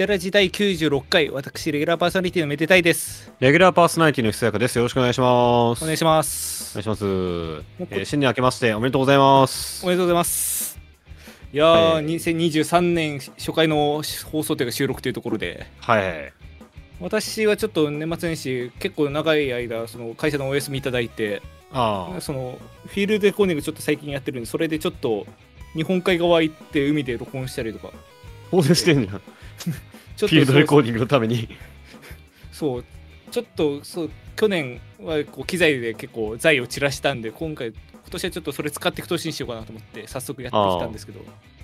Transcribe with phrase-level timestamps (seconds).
[0.00, 3.30] テラジ第96回、私、レギュラーパーソナリティのめでたいです。
[3.38, 4.76] レギュラーパーソナリティのひそやかです。
[4.76, 5.82] よろしくお願いします。
[5.82, 6.78] お願いします。
[6.78, 7.04] お願いします。
[7.04, 9.88] うえー新年明けましておめでとうございますお。
[9.88, 10.80] めでとうございます。
[11.52, 14.02] いやー、はい2023年初回の
[14.32, 16.32] 放送というか収録というところで、はい。
[16.98, 21.42] 私はちょっと年末年始、結構長い間、その会社のお休みいただいて、
[21.72, 22.20] ああ。
[22.22, 25.26] そのフィールドレコーディングちょっと最近やってるんで、それでちょっと
[25.74, 27.90] 日本海側行って海で録音したりとか、
[28.50, 29.20] 放送してんじゃん。
[30.26, 31.48] フちょっとィールドレコーディングのために。
[32.52, 32.84] そう。
[33.30, 37.76] ちょっとそう去年はこう機材で結構財を散らしたんで今回今
[38.10, 41.20] 年はちょっとそれ使っていく年にしようかなと思って早速やってきたんですけど。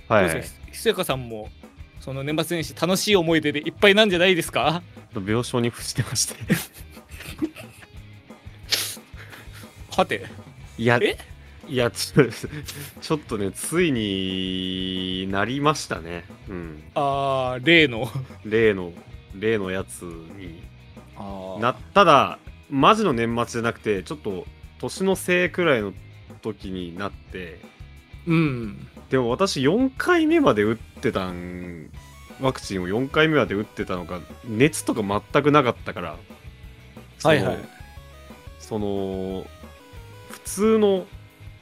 [0.08, 0.42] はい。
[0.70, 1.48] ひそやかさんも
[2.00, 4.82] その年末年始楽しい思い出でいっぱいなんじゃないですか？
[5.12, 6.36] 病床に伏してまして。
[9.90, 10.26] はて。
[10.78, 11.16] いや、え？
[11.68, 16.24] いや、 ちょっとね、ついになりましたね。
[16.48, 16.82] うん。
[16.94, 18.08] あー例の。
[18.44, 18.92] 例の、
[19.34, 20.62] 例のやつに。
[21.16, 22.38] あなただ、
[22.70, 24.46] マジの年末じゃなくて、ちょっと
[24.78, 25.92] 年のせいくらいの
[26.42, 27.60] 時になって、
[28.26, 28.88] うん。
[29.10, 31.90] でも私4回目まで打ってたん
[32.40, 36.16] ワクチンを4回目まで打ってたのか熱とか全くなかったから。
[37.22, 37.58] はいはい。
[38.58, 39.46] その
[40.30, 41.06] 普通の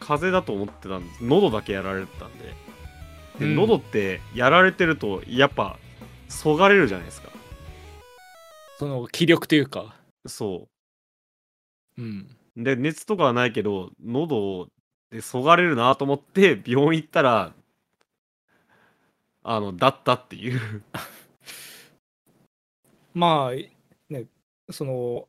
[0.05, 2.55] 風邪だと思ってたんです喉だけやられてたんで。
[3.38, 3.56] で、うん。
[3.56, 5.78] 喉ってやられてるとやっぱ
[6.28, 7.30] そがれるじゃないですか。
[8.78, 9.97] その気力というか。
[10.27, 10.69] そ
[11.98, 12.02] う。
[12.02, 12.36] ん。
[12.56, 14.69] うで熱とかはないけど喉
[15.10, 17.52] でそがれるなと思って病院行ったら
[19.42, 20.82] あのだったっていう。
[23.15, 24.26] まあね
[24.71, 25.28] その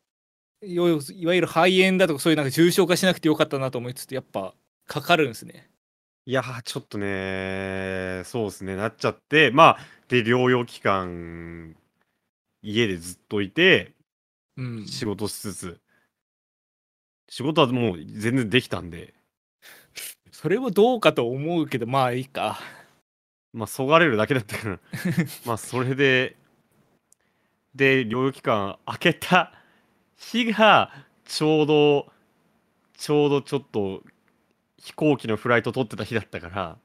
[0.61, 5.69] いわゆる肺炎だとかそういうなんか重症化しなくてよかったなと思いつつやっぱかかるんですね。
[6.25, 11.75] いやー、ちょっとね、そうですね、なっちゃって、まあ、で、療養期間、
[12.61, 13.93] 家でずっといて、
[14.57, 14.87] うん。
[14.87, 15.81] 仕事しつつ、
[17.29, 19.13] 仕事はもう全然できたんで、
[20.31, 22.59] それもどうかと思うけどまあいいか。
[23.53, 24.79] まあ、そがれるだけだったから、
[25.45, 26.35] まあ、それで、
[27.73, 29.53] で、療養期間明けた
[30.17, 30.91] 日が、
[31.23, 32.11] ちょうど、
[32.97, 34.03] ちょうどちょっと、
[34.77, 36.77] 飛行機のフライト取ってた日だったから、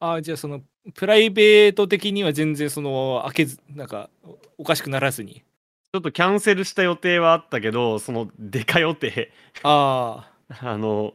[0.00, 0.62] あじゃあその
[0.94, 5.42] プライベート的には全然その開けずなんかおおかしくならずに。
[5.92, 9.32] ちょっとキャンセルした予定はあったけど、その、出か予定、
[9.64, 11.14] ああの、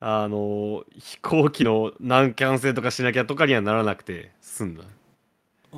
[0.00, 4.82] あの、飛行機の何キャンセルとかしなきゃとかにはならなくて済んだ。
[4.82, 4.86] ー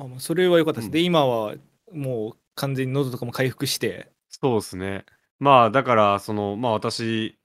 [0.03, 0.91] あまあそれは良かったです、うん。
[0.91, 1.55] で今は
[1.93, 4.11] もう完全に喉とかも回復して。
[4.29, 5.05] そうですね。
[5.39, 7.38] まあ、だから、その、まあ私、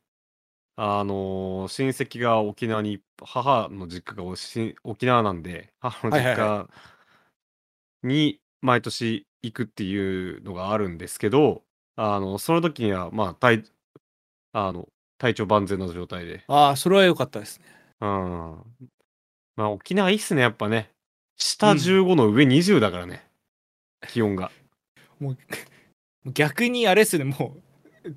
[0.76, 6.68] あの、親戚が沖縄に、母の実家がおし沖縄なんで、母の実はいはい家
[8.02, 11.62] に毎年行くっていうのがあるんですけど、
[11.96, 13.64] あの、その時には、まあ、体、
[14.52, 17.64] あの、体調万全な状態で、ああそれは良かったですね
[18.00, 18.08] うん。
[19.56, 20.90] まあ沖縄いいっすね、やっぱね。
[21.36, 23.24] 下うん15の上20だからね。
[24.08, 24.50] 気温が。
[25.20, 25.38] もう
[26.32, 27.62] 逆にあれですねもう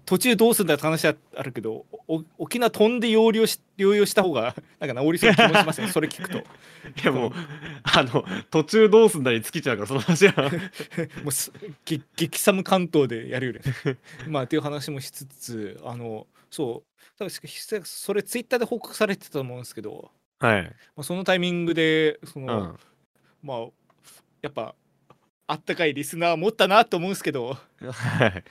[0.05, 6.43] 途中どうすんだって話はあるけどお沖縄飛んで療養し療養した方が なんか治りそうな気もしますね それ聞くとい
[7.03, 7.31] やもう、
[7.83, 10.49] あの、途中どうすんだに尽きちゃうから、その話は。
[11.23, 11.51] もうす
[11.85, 13.61] げ激寒関東でやるよね。
[14.27, 20.63] まあっていう話もしつつあのそう確かそれツイッターで報告されてたと思うんですけど、はい。
[20.63, 22.79] まあ、そのタイミングでその、うん。
[23.43, 23.57] まあ
[24.41, 24.75] やっぱ
[25.47, 28.43] あったかいリスナー持ったなと思うんですけどはい。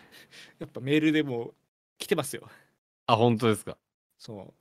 [0.59, 1.55] やっぱメールでも
[1.99, 2.49] 来てますよ。
[3.07, 3.77] あ、本当ですか？
[4.19, 4.55] そう。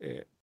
[0.00, 0.40] えー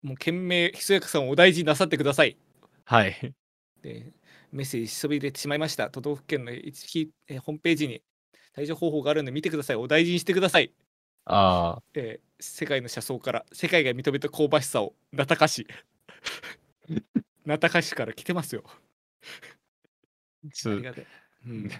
[0.00, 2.36] もう懸命ひそやかさんをお大事になさってください。
[2.84, 3.34] はい。
[3.82, 4.12] で
[4.52, 5.90] メッセージそびれてしまいました。
[5.90, 8.00] 都道府県の一ひえーホームページに
[8.52, 9.76] 対処方法があるんで見てください。
[9.76, 10.72] お大事にしてください。
[11.24, 15.66] あえー世界の車窓から世界が認めた香ばしさを名高し
[17.44, 18.62] 名高しから来てますよ。
[20.46, 20.50] あ。
[20.52, 21.06] ちょありがたい。
[21.46, 21.70] うん、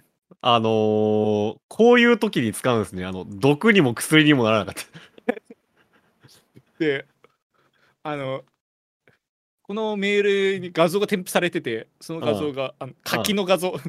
[0.40, 3.04] あのーこういう時に使うんですね。
[3.04, 5.34] あの、毒にも薬にもならなかった。
[6.78, 7.06] で
[8.04, 8.44] あの
[9.62, 10.22] このメー
[10.54, 13.74] ルに画像が添付されててその画像があの柿の画像。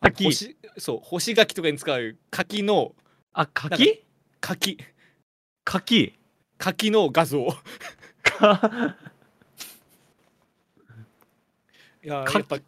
[0.00, 0.24] 柿？
[0.24, 2.94] 星そう干し柿とかに使う柿の
[3.32, 4.04] あ、柿
[4.40, 4.78] 柿？
[5.64, 6.14] 柿？
[6.58, 7.48] 柿の画像。
[12.04, 12.58] や柿やっぱ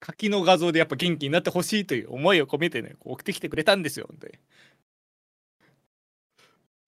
[0.00, 4.34] 柿の画像でやっぱ元気になってほしいという思いを込めてねこう送ってきてくれたんですよ本当に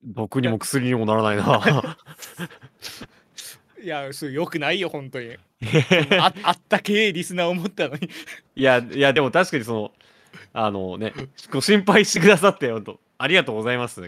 [0.05, 1.97] 毒にも薬にもならないな。
[3.83, 5.37] いやそうよくないよ本当に
[6.19, 8.09] ああったけえリスナーを持ったのに
[8.57, 9.93] いや、いや、でも確かにその、
[10.53, 11.13] あのね、
[11.51, 14.03] ご心配してくださって、本当ありがとうございます。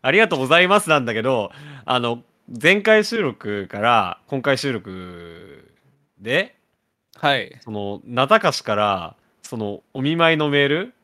[0.00, 1.50] ありがとうございますなんだけど、
[1.84, 5.72] あの、前回収録から今回収録
[6.18, 6.57] で、
[7.20, 7.58] はい。
[7.62, 10.94] その、名高しから、その、お見舞いのメール、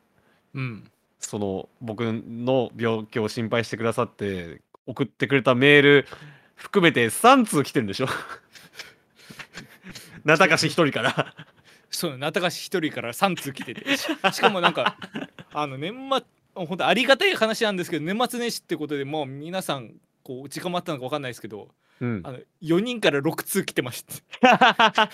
[0.53, 0.89] うん。
[1.19, 6.07] その、僕の病気を心配してくださって、送ってくれたメール
[6.55, 8.07] 含めて3通来てるんでしょ？
[10.23, 11.33] 名高し一人から。
[11.89, 13.97] そうなたかし一人から3通来てて。
[13.97, 14.03] し
[14.33, 14.97] しかもなんか
[15.53, 16.21] あの年末
[16.53, 21.69] 本当ありがたい話なんですけど年末年始ってことでもう皆さんこう時間まったのか分かんないですけど
[22.01, 22.21] うん。
[22.25, 24.03] あの4人から6通来てまし
[24.41, 24.41] た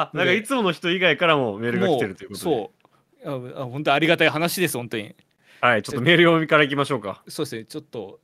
[0.00, 2.44] あ、なんかいつもの人以外からもメールが来てるということで。
[2.44, 2.72] そ
[3.24, 5.16] うああ本当ありがたい話です本当に
[5.60, 7.22] はい、ちょっとメール読みからいきましょうか。
[7.26, 8.20] そうですねちょっと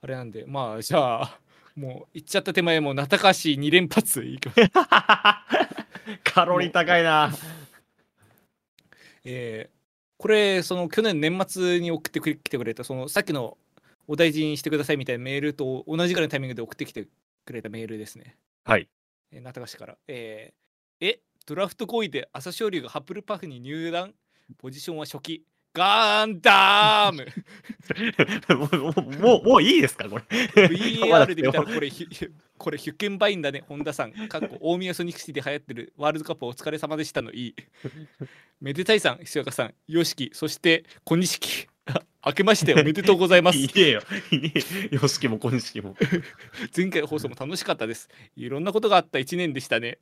[0.00, 1.38] あれなんでまあじゃあ
[1.74, 4.60] もう行っちゃった手前もうなたかし2連発いきます
[6.22, 7.32] カロリー高いな。
[9.24, 9.76] えー
[10.18, 13.58] これその去年年末に送ってきてくれたそのさっきの
[14.08, 17.06] お大事にしてくださいみたいなメールと同じぐらいのタイミングで送ってきて
[17.44, 18.36] くれたメールですね。
[18.64, 18.88] はい。
[19.36, 19.96] えー、なたかしから。
[20.08, 24.14] えーえ、ドラフト5位で朝青龍がハップルパフに入団？
[24.58, 25.44] ポジションは初期。
[25.74, 27.26] ガンダーム！
[28.88, 30.24] もう、もう、もういいですかこれ。
[30.24, 31.90] VAR で見たらこれ
[32.56, 33.62] これヒュッケンバインだね。
[33.68, 34.12] 本田さん。
[34.28, 37.54] かっこ大宮ソニックシティで流行ってるワールドカップお疲れ様でしたのいい。
[38.58, 39.74] めでたいさんひそやかさん。
[39.86, 41.68] よしきそして小錦
[42.26, 44.02] 明けましておめでとうございます いねえよ。
[44.32, 44.52] いね
[44.90, 45.96] えよしきも小錦も。
[46.76, 49.98] 前回の放送も楽しかったですいろんなことがあった1年でしたね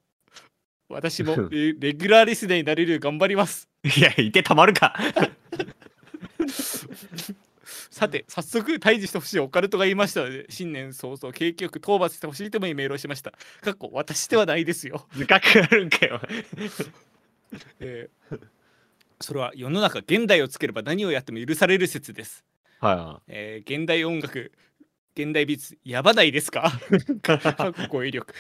[0.88, 4.94] 私もレレギュラーリスナーになれるよう頑張りますいや、いてたまるか。
[7.90, 16.20] さて早速退治してほしいオカルトが言いましたので新年早々景気よく討伐してほしいともにメールをしましたかっこ私ではないですよ自覚あるんかよ。
[17.80, 18.40] えー
[19.20, 22.44] それは世の中現代をつければ何をやっても許される説です、
[22.80, 24.52] はえー現代音楽
[25.16, 26.72] 現代美術やばないですか？
[26.90, 27.20] い。
[27.20, 27.44] かっ
[28.10, 28.34] 力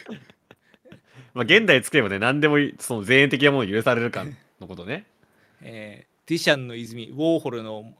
[1.32, 4.24] まあ、現代つければね、何でもいいその前衛的なものを許されるか
[4.60, 5.06] のことね。
[5.62, 7.92] えーディシャンの泉ウォーホルの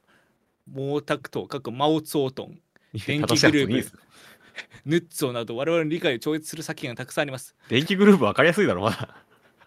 [0.66, 2.58] 毛沢東かっこマオツォートン
[3.06, 3.98] 電気グループ
[4.86, 9.23] ヌッツォなど我々の理解を超越する作品がたくさんあります電気グループ分かりやすいだろ、まだ。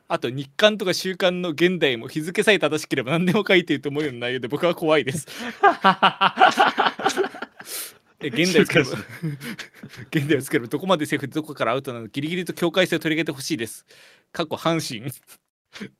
[0.09, 5.27] あと日刊とか週刊の現代も日付さえ正しければ何でも書いていると思うような内容で僕は怖いです。
[8.19, 8.91] え現代をつければ
[10.11, 13.85] 現代をつければどこまでセーフでどこからアウトなのかギリギリと境界線を取り上げてほしいです。
[14.31, 15.11] 過去阪神。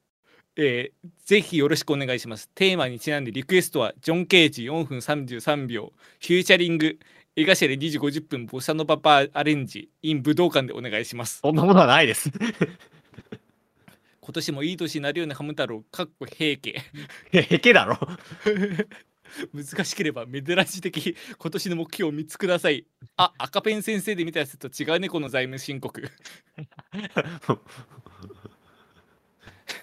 [0.56, 2.50] えーぜひよろしくお願いします。
[2.56, 5.92] テーマにちなんでリクエストはジョン・ケージ4分33秒。
[6.22, 6.98] フューチャリング。
[7.36, 9.90] 江頭2時50分ボサノババアレンジ。
[10.02, 11.40] in 武道館でお願いします。
[11.42, 12.32] そんなものはないです。
[14.28, 16.76] 今年もいい年になるようにハム太郎かっこ平家
[17.32, 17.98] へけだろ？
[19.54, 26.02] 難しければ珍し的今年の目標を3つくださいあ赤ペン先生で見たやつと違うねこの財務申告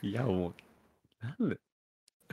[0.02, 0.54] いや、もう、
[1.26, 1.58] なんで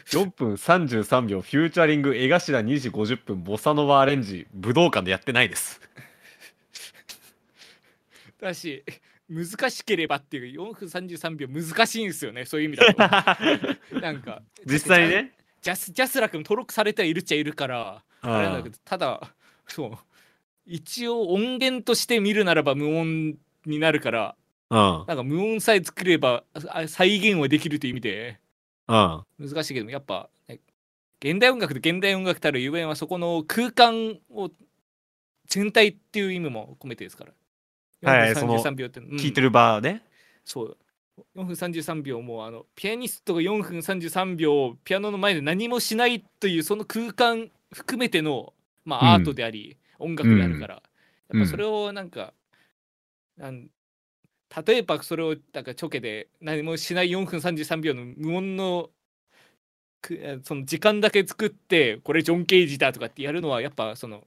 [0.07, 5.79] ？4分33秒、フューチャリング、江頭2時50分、ボサノバアレンジ、武道館でやってないです。
[8.41, 8.83] だし
[9.31, 13.33] 難しければっていう4分33秒難しいんですよねそういう意味だ
[13.89, 15.31] と なんか実際にね。
[15.61, 18.75] ジャスジャスラックも登録されてはいるっちゃいるからあれなんだけど。
[18.75, 19.33] どただ
[19.67, 19.97] そう
[20.65, 24.35] 一応音源として見るならば無音になるから
[24.69, 24.77] うん。
[24.77, 28.39] なんか無音さえ作ればあ再現はできるという意味で
[28.87, 29.23] うん。
[29.39, 30.59] 難しいけどもやっぱ、ね、
[31.21, 34.51] 現代音楽で現代音楽たるゆえんはそこの空間を
[35.47, 37.31] 全体っていう意味も込めてですから。
[38.03, 40.03] 4分はいその33秒って、うん聞いてる場ね。
[40.45, 40.77] そう。
[41.35, 48.53] 4分33秒もうあのピアニストが4分33秒ピアノの前で何もしないというその空間含めての、
[48.85, 50.81] まあ、アートであり、音楽であるから、
[51.29, 51.39] うん。
[51.39, 52.33] やっぱそれをなんか、
[53.37, 53.67] なん
[54.65, 58.89] 例えばそれをなんかチョケで何もしない4分33秒の無音の
[60.43, 64.23] その時間だけ作ってこれジョン・ケージだとかってやるのはやっぱその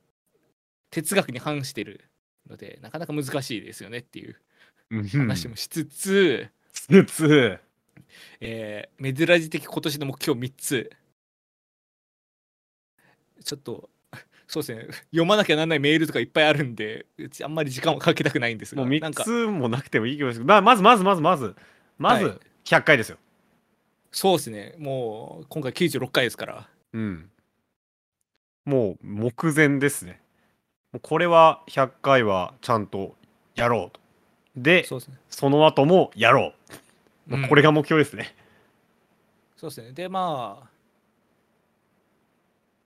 [0.90, 2.08] 哲学に反してる
[2.48, 4.36] のでなかなか難しいですよねっていう
[5.18, 7.58] 話もしつつ、つつ。
[8.40, 10.90] えー、メデラジ的今年の目標3つ
[13.44, 13.90] ちょっと
[14.46, 21.56] そうですね読まなきゃならないメールとかいっぱいあるんでうちあんまり時間をかけたくないんですがもう3なんかつもなくてもいいけど、まあ、まずまずまずまず、
[21.98, 23.18] まずはい100回ですよ。
[24.10, 27.30] そうですねもう今回96回ですからうん。
[28.64, 30.20] もう目前ですね。
[30.94, 33.16] もうこれは100回はちゃんと
[33.56, 34.00] やろうと。
[34.54, 35.16] で、そうですね。
[35.28, 36.52] その後もやろ
[37.26, 37.30] う。
[37.32, 38.32] まあうんこれが目標ですね。
[39.56, 39.90] そうですね。
[39.90, 40.68] で、まあ、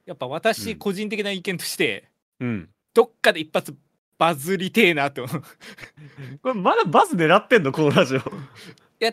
[0.07, 2.09] やっぱ私、うん個人的な意見として、
[2.41, 2.71] うん。
[2.95, 3.77] どっかで一発
[4.17, 5.27] バズりてえなと。
[6.43, 7.73] これまだバズ狙ってんの？
[7.73, 8.21] このラジオ。
[9.01, 9.13] や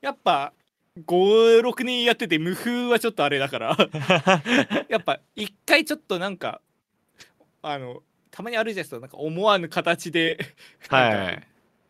[0.00, 0.52] やっぱ、
[0.98, 3.76] 5、6年やってて無風はちょっとあれだから、
[4.90, 6.60] やっぱ一回ちょっとなんか、
[7.62, 8.02] あの、
[8.36, 10.38] たまにあるじゃないですか、なんか思わぬ形で、
[10.90, 11.42] はい。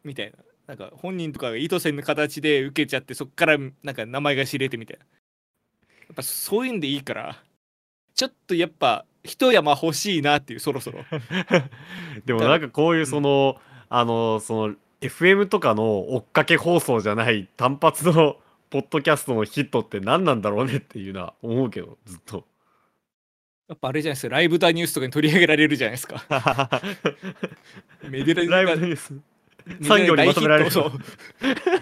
[0.04, 0.36] みたいな。
[0.68, 5.04] なんか本人とかが意図せぬ形で受けちゃって、そっからなんか名前が知れてみたいな。
[6.02, 7.42] やっぱそういうんでいいから、
[8.14, 11.04] ちょっとやっぱ一山欲しいなっていう、そろそろ。
[12.24, 18.36] でもなんかこういうその、あのその FM とかの追っかけ放送じゃない単発の
[18.70, 22.44] ポッドキャストのヒットって何なんだろうねっていうのは思うけどずっと
[23.68, 26.22] やっぱあれじゃないですか、ライブダニュースとかに取り上げられるじゃないですか。
[28.08, 29.14] メデラライブがニュース。
[29.82, 30.70] 産業にまとめられる。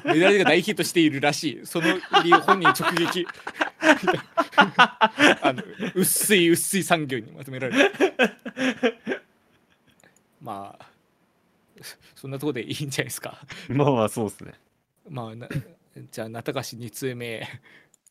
[0.05, 1.67] メダルが大ヒットしているらしい。
[1.67, 1.88] その
[2.23, 3.26] 理由本人直撃。
[5.43, 5.62] あの
[5.95, 7.93] 薄い薄い産業にまとめられる。
[10.41, 10.87] まあ
[12.14, 13.47] そんなところでいいんじゃないですか。
[13.69, 14.55] まあまあそうですね。
[15.11, 15.47] まあな
[16.11, 17.47] じゃあ中菓子2通目。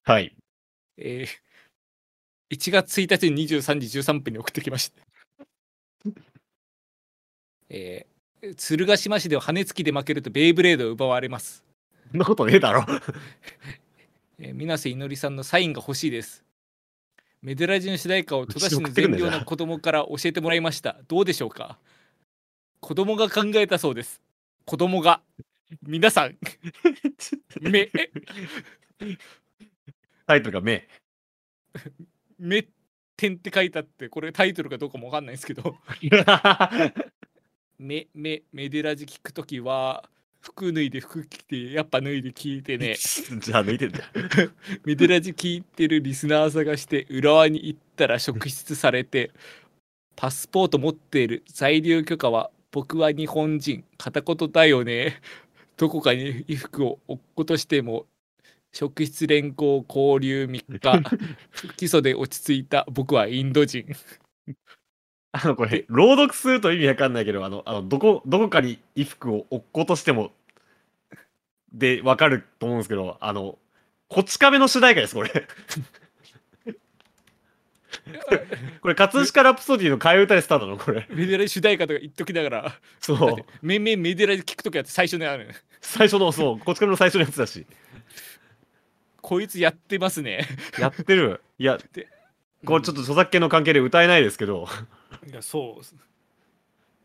[0.03, 0.35] はい。
[0.97, 1.27] えー、
[2.53, 5.03] 1月1日に23時13分に送ってきました。
[7.69, 11.63] えー、鶴ヶ島市では羽根つきで負けるとベイブレードを奪われます。
[12.11, 12.85] そんなことねえだろ
[14.39, 16.43] えー、水瀬いのりさんのサインが欲しいです。
[17.41, 21.01] メデラジの主題歌を戸田市の善良な子供から教えてもらいました。
[21.07, 21.77] どうでしょうか？
[22.79, 24.21] 子供が考えたそうです。
[24.65, 25.21] 子供が。
[25.81, 26.37] 皆さん、
[27.61, 27.89] め、
[30.27, 30.87] タイトルが「目
[32.39, 32.67] め、
[33.17, 35.77] 点って書いてあって、これタイトルかどうかもわかんないですけど、
[37.79, 40.09] め、め、メデラジ聞くときは、
[40.43, 42.95] 服脱いで服着て、やっぱ脱いで聞いてね。
[42.95, 43.99] じゃあ抜いてんだ。
[43.99, 44.05] よ
[44.83, 49.31] メデラジ聞いてるリスナー探して浦和に行ったら職質されて
[50.17, 55.21] パスポート持っている在留許可は僕は日本人片言だよね。
[55.77, 58.05] どこかに衣服を落っことしても
[58.73, 61.09] 職質連行交留3日。
[61.51, 63.85] 不 起訴で落ち着いた僕はインド人。
[65.31, 70.31] あのこれ朗読すると意味わかんないけどあのあのどこどこかに衣服を落っことしても
[71.71, 73.57] でわかると思うんですけどあの
[74.09, 75.29] こち亀の主題歌ですこれ。
[78.81, 81.07] これ葛飾ラプソディの替え歌でスタートなのこれ。
[81.09, 82.61] メデラジ主題歌とか言っときながら。
[82.63, 85.49] だそうめんめんメデラジ聞くときは最初にある。
[85.81, 87.65] 最初のそうこち亀の最初のやつだし
[89.23, 90.45] こいつやってますね。
[90.77, 91.41] やってる。
[91.57, 92.09] いやで
[92.65, 94.67] これちょっと著作権の関係で歌えないですけど。
[95.25, 95.83] いやそう。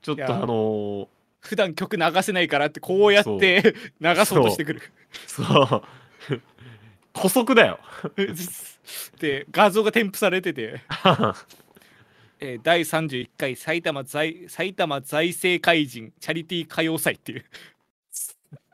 [0.03, 1.07] ちょっとあのー
[1.41, 4.83] 普段曲流せないからってこうやって流そうとしてくる。
[5.29, 5.45] そ
[6.29, 6.43] う。
[7.17, 7.79] 古速だよ。
[9.21, 10.81] で画像が添付されてて、
[12.41, 17.45] えー第31回埼玉財埼玉財政怪人チャリティー歌謡祭っていう。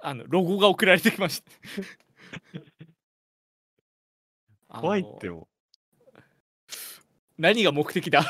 [0.00, 1.50] あのロゴが送られてきました
[4.80, 5.48] 怖いってよ。
[7.38, 8.22] 何が目的だ？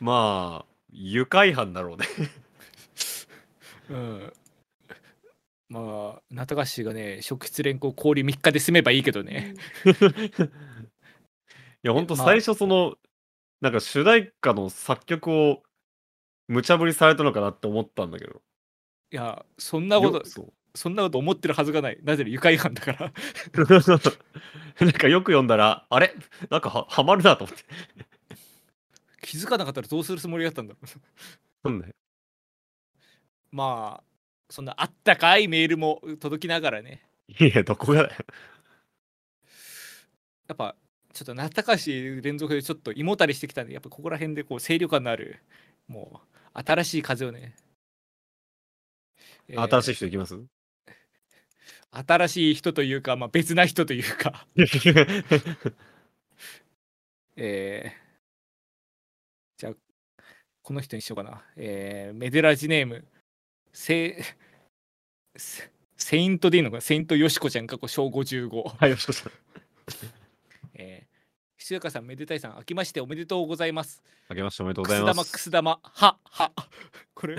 [0.00, 2.06] まあ愉快犯だろうね。
[3.90, 4.32] うん。
[5.68, 9.54] まあ中川氏がね職質連行氷3日で済めばいいけどね。
[9.86, 9.90] い
[11.82, 12.26] やほんとまあ。
[12.26, 12.96] 最初その、
[13.60, 15.62] なんか主題歌の作曲を
[16.48, 18.42] 無茶ぶりされたのかなって思ったんだけど。
[19.12, 21.98] いやそんなことよそんなこと思ってるはずがない。
[22.02, 23.12] なぜなら愉快犯だから。
[24.80, 26.14] なんかよく読んだらあれ？
[26.48, 27.64] なんかははまるなと思って。
[29.22, 30.78] 気づかなかったらどうするつもりだったんだろ
[31.64, 31.68] う。
[31.70, 31.92] なんだよ
[33.52, 34.04] まあ
[34.48, 37.02] そんなあったかいメールも届きながらね。
[37.28, 38.24] いやどこがだよ。
[40.48, 40.74] やっぱ
[41.12, 45.40] ちょっと中川氏連続でちょっと胃もたれしてきたんでやっぱここら辺でこう清涼感のある
[45.88, 46.20] も
[46.54, 47.54] う新しい風をね、
[49.48, 50.34] えー新しい人いきます？
[51.92, 54.46] 新しい人というか、まあ、別な人というか。
[57.36, 58.00] えー
[59.56, 59.72] じゃあ
[60.62, 63.04] この人にしようかな、えーメデラジネーム
[63.72, 64.22] セ
[65.36, 66.80] セセイントでいいのかな？
[66.80, 69.32] セイントよしこちゃん過去小55はいよしこさん。
[70.74, 71.08] えー、
[71.58, 74.02] ひつやかさん、めでたいさん、明けましておめでとうございます。
[74.28, 75.32] あけましておめでとうくす玉、ございます。
[75.32, 76.52] くす玉、は、は。
[77.14, 77.36] これ、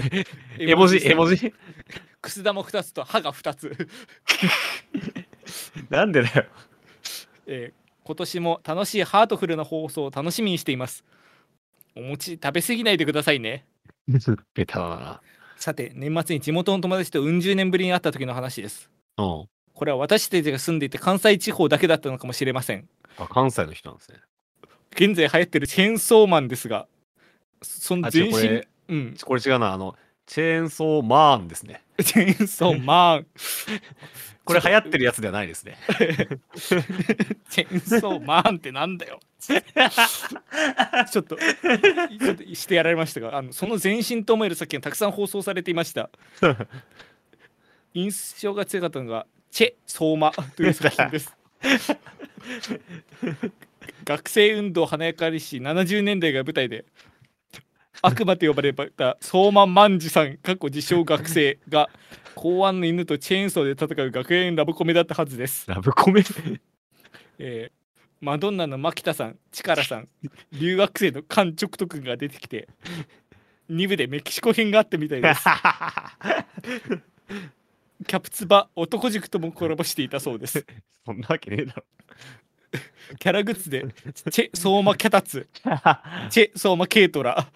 [0.59, 1.53] 絵文字絵文字？
[2.21, 3.87] くす玉2つと歯が2つ。
[5.89, 6.45] なんでだよ
[7.47, 11.05] えー今年も楽しいハートフルな放送を楽しみにしています。
[11.95, 13.65] お餅食べ過ぎないでくださいね。
[14.55, 15.21] ベタだな。
[15.55, 18.89] さて、年末に地元の友達とうん十年ぶりに会った時の話です。
[19.17, 19.45] うん。
[19.73, 22.89] これは私たちが住んでいて関西地方だけだったのかもしれません。
[23.17, 24.19] あ、関西の人なんですね。
[24.93, 26.87] 現在流行ってるチェーンソーマンですが、
[27.61, 29.73] その全身これ、、うん、これ違うな。
[29.73, 29.95] あの、
[30.31, 31.83] チェーンソーマーンですね。
[32.01, 33.25] チェーンソーマン、
[34.45, 35.77] これ流行ってるやつではないですね。
[37.49, 39.19] チェーンソーマンってなんだよ。
[39.41, 41.25] ちょっと、ちょっ
[42.37, 46.09] としてやられましたが、あのその前身と思える作品がたくさん放送されていました。
[47.93, 51.35] 印象が強かったのが、チェ・ソーマという作品です。
[54.05, 56.85] 学生運動華やかりし70年代が舞台で
[58.01, 61.89] 悪魔と呼ばれた相馬万次さんかっこ自称学生が
[62.35, 65.69] 公安の犬とチェーンソーで戦う学園ラブコメだったはずです。
[65.69, 66.23] ラブコメ？
[67.39, 67.81] えー
[68.21, 70.07] マドンナの牧田さん、チカラさん、
[70.51, 72.67] 留学生のカン・チョクト君が出てきて、
[73.71, 75.43] 2部でメキシコ編があったみたいです。
[78.05, 80.67] キャプツバ、男塾ともコラボしていたそうです。
[81.03, 81.83] そんなわけねえだろ。
[83.17, 83.87] キャラグッズで、
[84.29, 85.49] チェ・ソーマ・キャタツ、
[86.29, 87.51] チェ・ソーマ・ケイトラ、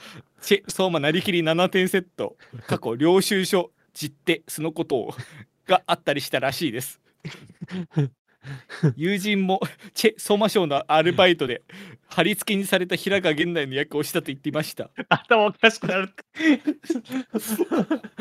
[0.45, 2.37] チェ・ソーマ・なりきり7点セット、
[2.67, 5.15] 過去領収書、実手、そのことを
[5.67, 7.01] があったりしたらしいです。
[8.95, 9.59] 友人も
[9.95, 11.63] チェ・ソーマ賞のアルバイトで
[12.07, 14.91] 貼り付けにされた平川源内の役をしたと言っていました。
[15.09, 16.09] 頭おかしくなる。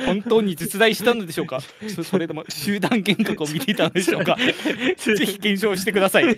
[0.06, 1.60] 本当に実在したのでしょうか？
[1.94, 4.38] そそれとも集団幻覚を見ていたのでしょうか？
[4.96, 6.24] ぜひ検証してください。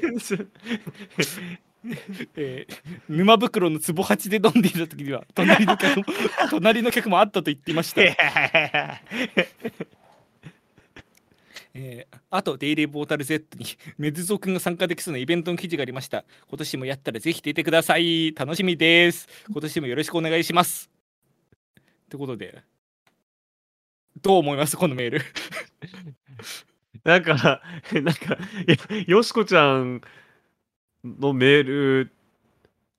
[2.37, 2.76] えー
[3.09, 6.04] 沼袋の壺八で飲んでいた時には隣の客も
[6.50, 8.02] 隣の客もあったと言っていました。
[11.75, 13.65] えーあとデイリーポータル Z に
[13.99, 16.25] メズゾ君が参加できそうなイベントの記事がありました。
[16.49, 18.34] 今年もやったらぜひ出てください。
[18.34, 19.28] 楽しみです。
[19.50, 20.91] 今年もよろしくお願いします。
[21.78, 22.63] ってことで、
[24.21, 24.76] どう思います？
[24.76, 25.23] このメール。
[27.04, 28.34] なんか、なんか、
[28.95, 30.02] いやよしこちゃん
[31.21, 32.12] のメール、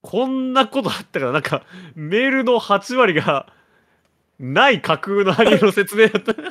[0.02, 1.64] こんなことあったから、なんか、
[1.96, 3.52] メールの8割が、
[4.40, 6.34] ない架空のアニメの説明だった。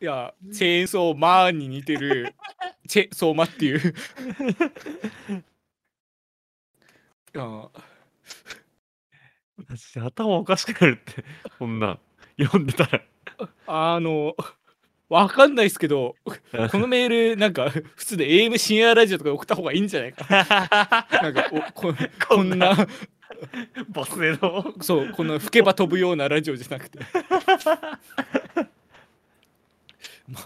[0.00, 2.34] いや、チェーンソーマーに似てる
[2.88, 3.94] チェソーマっていう。
[7.32, 7.70] いや
[9.56, 11.24] 私頭おかしくなるって、
[11.58, 12.00] こんなん、
[12.40, 13.02] 読んでたら。
[13.66, 14.34] あの、
[15.10, 20.24] わかんないですけど、このメール、なんか、普通で AM 深夜ラジオとか送った方がいいんじゃないか
[21.10, 21.18] な。
[21.20, 21.92] なんかおこ、
[22.28, 22.86] こんな、
[23.88, 24.72] ボスへの。
[24.80, 27.00] そう、この吹けば飛ぶようなラジオじゃなくて。
[30.28, 30.44] まあ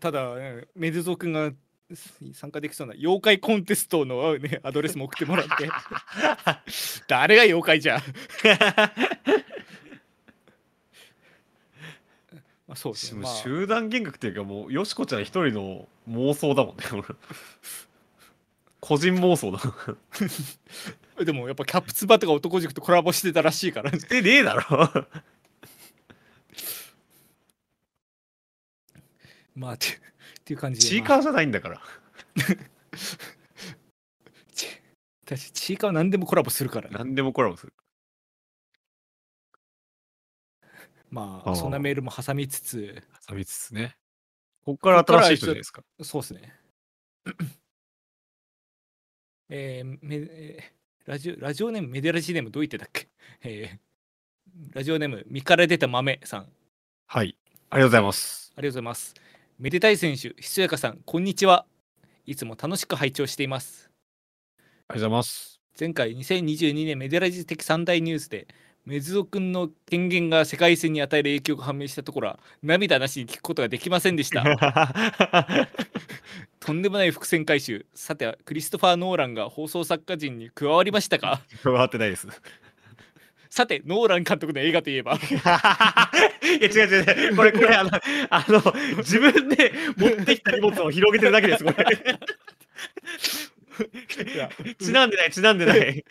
[0.00, 1.52] ただ、ねメズゾ君が
[2.32, 5.68] 参加できそうな妖怪コンテストの、ね、アドレスも送ってもらって。
[7.06, 8.02] 誰が妖怪じゃん。
[12.66, 13.20] まあ、そうですね。
[13.20, 13.34] まあ。
[13.34, 17.02] 集団幻覚っていうかもうよしこちゃん一人の妄想だもんね俺。
[18.80, 19.60] 個人妄想だ。
[21.24, 24.62] でもやっぱキャプツバとか男塾とコラボしてたらしいから、ね、してねえだろ。
[29.54, 29.90] まあってっ
[30.44, 31.80] ていう感じで、まあチーカーじゃないんだから。
[34.54, 34.66] ち
[35.24, 37.72] 私チーカーは何でもコラボするからね、何でもコラボする
[41.22, 43.02] ああまあそんなメールも挟みつつ。
[43.28, 43.96] 挟みつつね。
[44.64, 45.82] こっから新しい人じゃないですか？
[46.02, 46.54] そうですね。
[49.48, 50.74] えーめえー
[51.06, 53.08] ラジオラジオネームメデラジネームどう言ってたっけ、
[53.42, 56.40] えーラジオネーム身から出た豆さん。
[56.40, 56.48] あり
[57.06, 57.36] はい。
[57.70, 58.52] ありがとうございます。
[58.56, 59.14] がとうございます。
[59.58, 61.66] めでたい選手ひそやかさんこんにちは。
[62.26, 63.90] いつも楽しく拝聴しています
[64.88, 68.48] ありがとうございます前回2022年メデラジ的三大ニュースで
[68.86, 74.44] メズオ君の権限が世界戦に与える影響が判明したところは涙なしに聞くことができませんでした。
[76.60, 77.86] とんでもない伏線回収。
[77.94, 81.40] さてクリストファー・ノーランが放送作家陣に加わりましたか？
[81.62, 82.28] 加わってないです。
[83.48, 85.14] さてノーラン監督の映画といえば？
[85.16, 85.18] い
[86.62, 87.36] や違う違う違う。
[87.36, 87.90] これこれあの
[88.30, 91.86] あの自分で持ってきた荷物を広げてるだけですこれ
[94.34, 95.98] いやちなんでないちなんでない。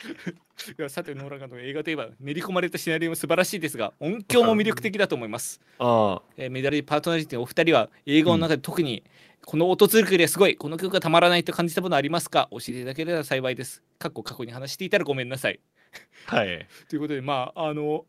[0.77, 5.59] いやさてノーラン監督の映画といえば練り込まれたシナリオも素晴らしいですが音響も魅力的だと思います。
[5.79, 9.03] あえーメダルパートナリティのお二人は映画の中で特に
[9.45, 12.47] この音作りはすごいこの曲がたまらないと感じたものありますか？
[12.51, 13.83] 教えていただければ幸いです。
[13.99, 15.59] 過去過去に話していたらごめんなさい
[16.27, 16.67] あはい。
[16.89, 18.05] ということでまああの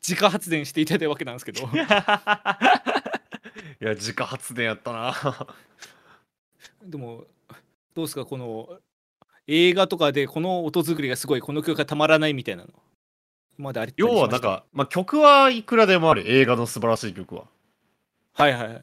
[0.00, 1.62] 自家発電していただいたわけなんですけど。
[3.80, 5.14] いや自家発電やったな。
[6.84, 7.24] でも
[7.94, 8.24] どうですか？
[8.24, 8.78] この
[9.48, 12.68] 映画とかでこの音作りがすごいこの曲がたまらないみたいなの。
[13.58, 17.46] 今まであり要はなんか、まあ、曲はいくらでもある映画の素晴らしい曲は。
[18.34, 18.82] はいはいはい。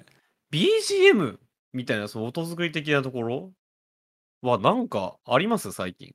[0.52, 1.38] BGM
[1.72, 3.52] みたいなその音作り的なところ
[4.42, 5.72] はなんかあります？
[5.72, 6.14] 最近。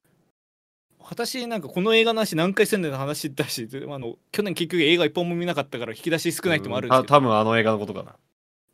[0.98, 7.08] 私なんかこの映画の話何回してんだよ話だしあの去年結局映画一本も見なかったから引き出し少ないってもあるんですけど。
[7.08, 8.16] た多分あの映画のことかな。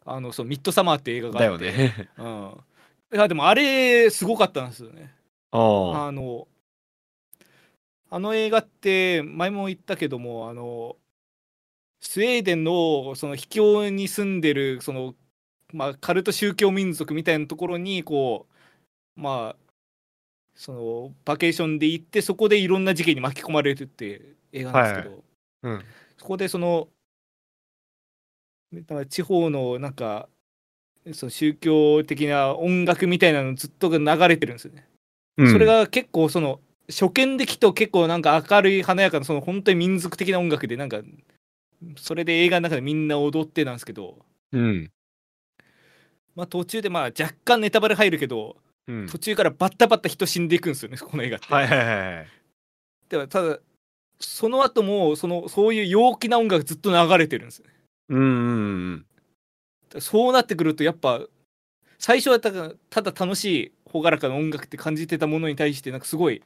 [0.05, 1.67] あのそうミッドサマーって映画がだあって。
[1.67, 2.09] よね。
[2.19, 2.57] うん。
[3.15, 5.15] いやでもあれすごかったんですよね
[6.07, 6.49] あの
[8.11, 10.97] あの映画って前も言ったけどもあの
[12.01, 15.15] スウェーデンのその秘境に住んでるその、
[15.73, 18.47] まあ、カルト宗教民族みたいなところにこ
[19.17, 19.57] うまあ
[20.55, 25.25] そのバケーションで行ってそこでいろんな事件に巻き込まれるって映画なんですけど、
[25.63, 25.85] うん。
[26.17, 26.89] そこでその
[28.73, 30.29] だから地方のなんか
[31.13, 34.89] その宗教的な音楽みたいなのずっと流れてるんですよね。
[35.37, 35.53] うん。
[35.53, 41.01] それが結構その初見で聞くと結構なんか明るい華やかなその本当に民族的な音楽でなんか
[41.97, 44.19] それで映画の中でみんな踊ってなんですけど、
[44.53, 44.91] うん。
[46.35, 49.07] まあ、途中でまあ若干ネタバレ入るけどうん。
[49.09, 51.53] 途中からバッタバッタ人死んでいくんですよねこの映画って。
[51.53, 52.27] はいはいはいはい。
[53.09, 53.59] でもただ
[54.19, 57.73] その後もそのそういう陽気な音楽ずっと流れてるんですよね。
[58.11, 59.07] うんうん
[59.95, 60.01] うん。
[60.01, 61.21] そうなってくるとやっぱ
[61.99, 66.43] 最初はただただ楽しい朗らかな音楽って感じてたものに対してなんかすごい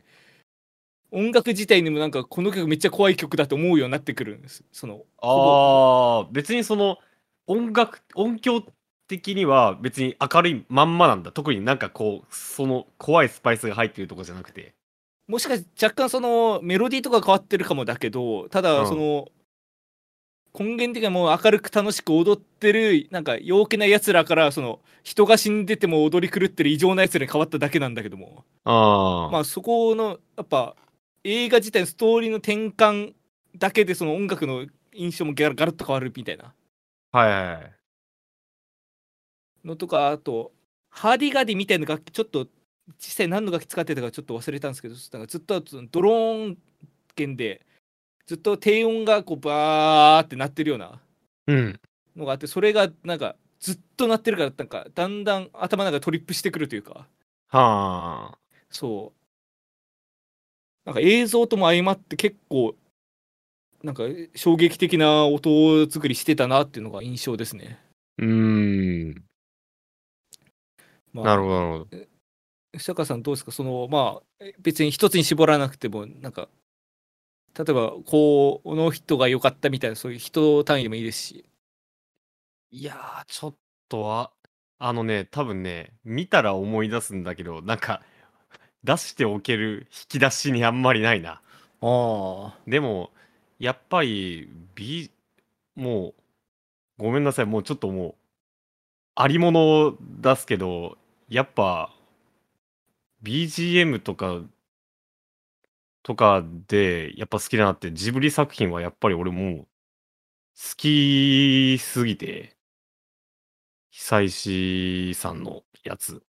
[1.12, 4.64] 音楽自体にもなんかこの曲めっちゃ怖い曲だと思うようになってくるんです。
[4.72, 6.98] そのああ別にその
[7.46, 8.64] 音楽音響
[9.08, 11.32] 的には別に明るいまんまなんだ。
[11.32, 14.74] 特になんかこうその怖いスパイスが入ってるとかじゃなくて。
[15.26, 19.28] もしかして若干そのメロディーとか変わってるかもだけどたうんだその、
[20.58, 28.44] 根源的にはもう明るく楽しく踊ってるなんか陽気なやつらからその人が死んでても踊り狂ってる異常なやつらに変わっただけなんだけども。
[28.64, 29.30] ああ。
[29.30, 30.76] まあそこのやっぱ
[31.24, 33.12] 映画自体のストーリーの転換
[33.56, 36.52] だけでその音楽の印象もガラガラッと変わるみたいな。
[37.12, 37.72] はいはいはい
[39.64, 40.52] のとかあと
[40.90, 42.46] ハーディガーディみたいな楽器ちょっと
[42.98, 46.58] 実際何の楽器使ってたかちょっと忘れたんですけどなんかずっとドローン
[47.14, 47.64] 弦で
[48.30, 51.00] ずっと低音がこうバーって鳴ってるような
[51.48, 51.80] うん。
[52.14, 57.08] のがあってそれがなんかずっと鳴ってるからなんかだんだん頭の中がトリップしてくるというか。
[57.48, 58.38] はあ。
[58.70, 59.12] そ
[60.84, 60.86] う。
[60.86, 62.76] なんか映像とも相まって結構
[63.82, 64.04] なんか
[64.36, 67.80] 衝撃的な音作りしてたなっていうのが印象ですね。
[68.18, 69.24] うーん。
[71.12, 71.96] まあ、なるほどなるほど。
[72.78, 73.50] 久川さんどうですか？
[73.50, 76.48] そのまあえ別に一つに絞らなくてもなんか
[77.56, 81.44] 例えばこうこの人が良かったみたいなそういう人単位でもいいですし。
[82.72, 83.54] いやーちょっ
[83.88, 84.30] とは
[84.78, 88.02] あのね多分ね見たら思い出すんだけどなんか
[88.84, 91.42] 出しておける引き出しにあんまりないな。
[91.82, 93.10] あでも
[93.58, 95.10] やっぱり B
[95.74, 96.14] も
[96.98, 97.46] うごめんなさい。
[97.46, 98.14] もうちょっともう
[99.16, 100.96] ありものを出すけど
[101.28, 101.92] やっぱ
[103.22, 104.40] BGM とか
[106.02, 109.66] とかでやっぱ好きだなってジブリ作品はやっぱり俺もう好
[110.76, 112.56] きすぎて
[113.90, 116.22] 久石さんのやつ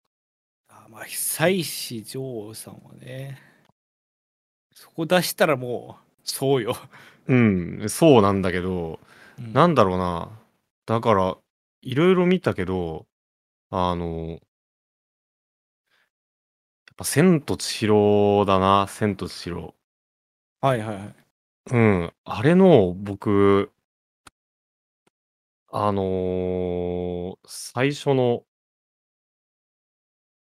[0.68, 3.38] あまあ久石譲さんはね
[4.74, 6.76] そこ出したらもうそうよ。
[7.26, 9.00] うんそうなんだけど
[9.38, 10.30] うんなんだろうな。
[10.86, 11.36] だから、
[11.82, 13.06] いろいろ見たけど、
[13.70, 14.40] あの、
[16.98, 19.74] ぱ千と千尋だな、千と千尋。
[20.60, 21.14] はいはいはい。
[21.70, 23.70] うん、あれの僕、
[25.70, 28.44] あのー最初の、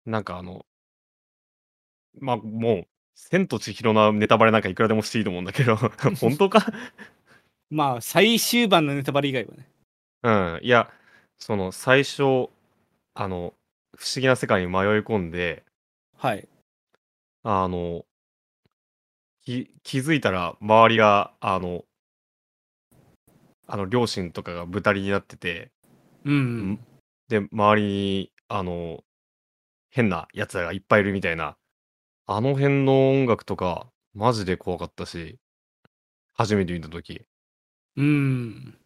[0.05, 0.65] なんかあの、
[2.19, 5.75] まあもう、千と千尋のネタバレなんかいくらでもしていいと思うんだけど、
[6.19, 6.65] 本当か？
[7.69, 9.69] まあ最終盤のネタバレ以外はね。
[10.23, 10.29] う
[10.59, 10.91] ん、いや、
[11.37, 12.49] その最初、
[13.15, 13.53] あの、
[13.97, 15.63] 不思議な世界に迷い込んで、
[16.25, 16.49] はい。
[17.43, 18.03] あの、
[19.43, 21.85] き気づいたら周りが、あの、
[23.67, 25.71] あの両親とかが豚りになってて、
[26.23, 26.79] うん、ん
[27.27, 29.03] で、周りに、あの、
[29.91, 31.57] 変なやつらがいっぱいいるみたいな、
[32.25, 35.37] あの辺の音楽とか、マジで怖かったし、
[36.33, 37.21] 初めて見たとき。
[37.97, 38.79] うん。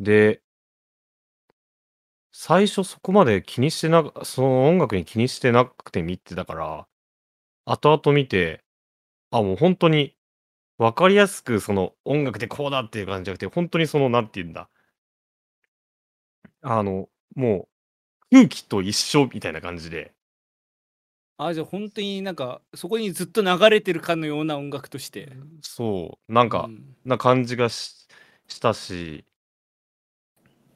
[0.00, 0.42] で、
[2.36, 6.86] 最初そこまで気にしてな、その音楽に気にしてなくて見てたから、
[7.66, 8.64] 後々見て、
[9.30, 10.16] あ、もう本当に
[10.78, 14.70] 分かりやすくその音楽でこうだっていう感じじゃなくて、本当にその、なんて言うんだ。
[16.62, 17.68] あの、も
[18.32, 20.14] う空気と一緒みたいな感じで、
[21.36, 25.32] あじゃあ本当になんかそこにずっと流れてるかのような音楽として。
[25.62, 26.96] そう、なんか、うん。
[27.04, 28.06] な感じがし
[28.46, 29.24] したし、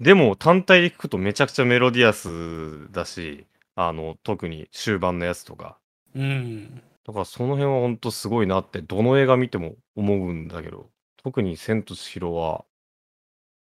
[0.01, 5.79] でも単体で聞くとめちゃくちゃメロディアスだし、あの、特に終盤のやつとか。
[6.15, 12.67] うんだからその辺はほんとすごいなって、どの映画見ても思うんだけど、特に千と千尋は、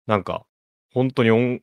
[0.08, 0.46] なんか、
[0.94, 1.62] 本当に音、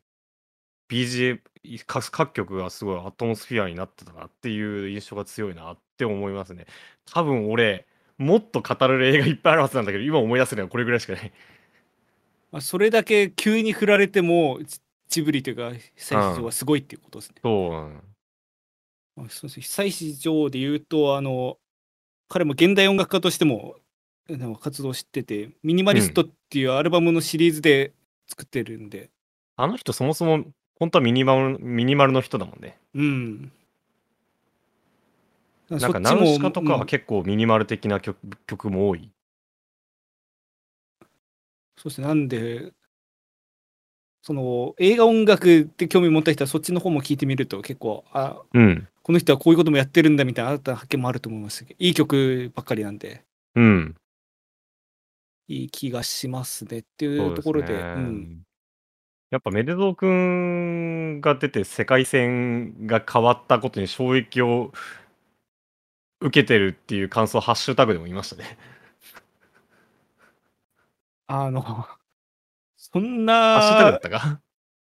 [0.89, 1.41] BGM、
[1.87, 6.67] 各各曲がすごいアトモスフィアになってたなっていう印象が強いなって思いますね。
[7.07, 7.87] 多分俺、
[8.19, 11.33] もっと語れる映画いっぱいあるはずなんだけど、今思い出せるのはこれぐらいしかない。
[12.55, 17.35] まあ、それだけ急に振られてもジジブリというか久石譲はすごいっていうことですね。
[17.43, 17.91] そうなの。
[19.17, 21.59] まあそうですね久石譲で言うとあの
[22.29, 23.75] 彼も現代音楽家としても
[24.61, 27.93] 活動してて「ミニマリスト」っていうアルバムのシリーズで
[28.29, 29.11] 作ってるんで、
[29.57, 30.45] あの人そもそも、
[30.79, 32.79] 本当はミニマル、ミニマルの人だもんね。
[32.95, 33.53] うん。
[35.71, 39.11] なんか、ナウシカとかは結構ミニマル的な曲曲も多い。
[41.77, 42.73] そうですね、なんで、
[44.23, 48.89] その映画音楽って興味持った人はそっちの方も聞いてみると結構、あうん。
[49.03, 53.23] この人はこういうこともやってるんだみたいな新たな発見もあると思いますいい曲ばっかりなんで、
[53.55, 53.95] うん。
[55.47, 58.43] いい気がしますねっていそうところで、ねうん、
[59.31, 64.73] やっぱメデゾーくんが出て世界線が変わったことに衝撃を
[66.21, 68.57] 受けてるっていう感想をハッシュタグでも言いましたね。
[71.27, 71.63] あの、
[72.77, 74.41] そんハッシュタグだなっ、たか？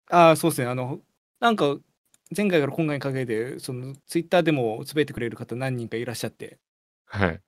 [0.10, 1.02] あそうですね、あの、
[1.40, 1.78] なんか、
[2.36, 6.60] 前回から今回にかけて、そのツイッターでもつぶやいてくれる方何人かいらっしゃって、
[7.06, 7.42] はい。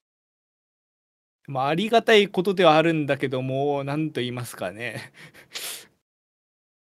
[1.47, 5.13] まあ、ありがたいことではあるんだけども、なんと言いますかね。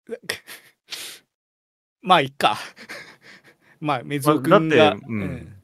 [2.02, 2.56] まあ、いっか。
[3.80, 5.62] まあ、メゾウ君が、まあだってうん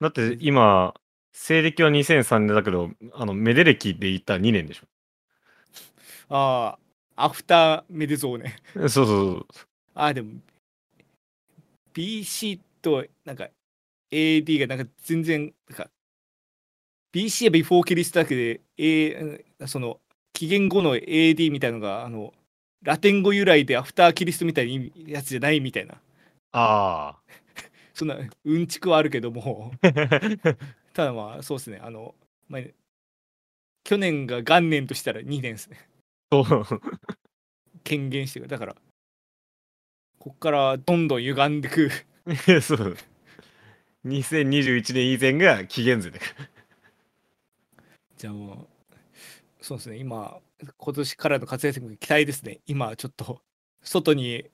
[0.00, 0.94] だって今、
[1.32, 4.82] 西暦は2003年だけど、あの、メデ歴で言ったら2年でし
[6.30, 6.78] あ
[7.16, 8.56] あ、アフターメデゾーね。
[8.76, 8.80] ょ。
[8.80, 9.46] そうそうそう。
[9.94, 10.40] ああ、でも、
[11.92, 13.48] BC と、なんか、
[14.10, 15.90] AD がなんか全然、なんか、
[17.12, 20.00] BC はビフォーキリストだけで、A、その、
[20.32, 22.32] 紀元後の AD みたいのが、あの、
[22.82, 26.00] ラテン語由来でアフターキリストみたいなやつじゃないみたいな。
[26.52, 27.18] あ
[27.92, 29.92] そんな、うんちくはあるけども、あ。
[30.94, 32.14] ただまあ、そうですね、あの、
[32.48, 32.62] まあ、
[33.84, 35.89] 去年が元年としたら2年ですね。
[36.32, 36.64] そう。
[37.82, 38.48] 権限してる。
[38.48, 38.76] だから、
[40.18, 41.90] こっからどんどん歪んでく。
[42.62, 42.96] そう。
[44.06, 46.48] 2021年以前が紀元前だから。
[48.16, 48.68] じゃあもう、
[49.64, 49.78] そう。
[49.78, 50.40] ですね、今、
[50.76, 52.60] 今年からの活躍に期待ですね。
[52.66, 53.42] 今、ちょっと、
[53.82, 54.44] 外に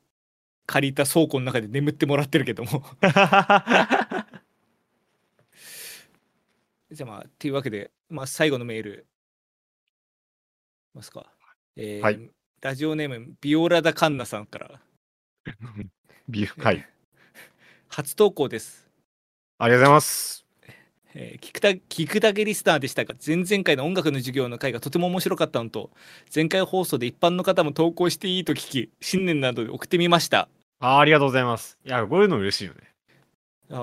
[0.66, 2.84] 借りた倉庫の中で眠ってもらってるけども。
[6.92, 7.54] じゃあまあ、っていう。
[7.54, 9.06] わけで、まあ、最後のメール、
[10.94, 11.35] いますか。
[11.76, 12.30] えーはい
[12.62, 14.80] ラジオネーム、ビオラダカンナさんから、
[16.28, 16.84] ビュはい。
[17.88, 18.88] 初投稿です。
[19.58, 20.46] ありがとうございます。
[21.14, 25.90] えー聞くた聞くだけリスナーでしたが前々回の音楽の授業の回がとても面白かったのと
[26.34, 30.48] 前回放送で一般の方も投稿していいと聞き新年などで送ってみました
[30.80, 31.78] あーありがとうございます。
[31.84, 32.80] いや、こういうの嬉しいよね。
[33.70, 33.76] あー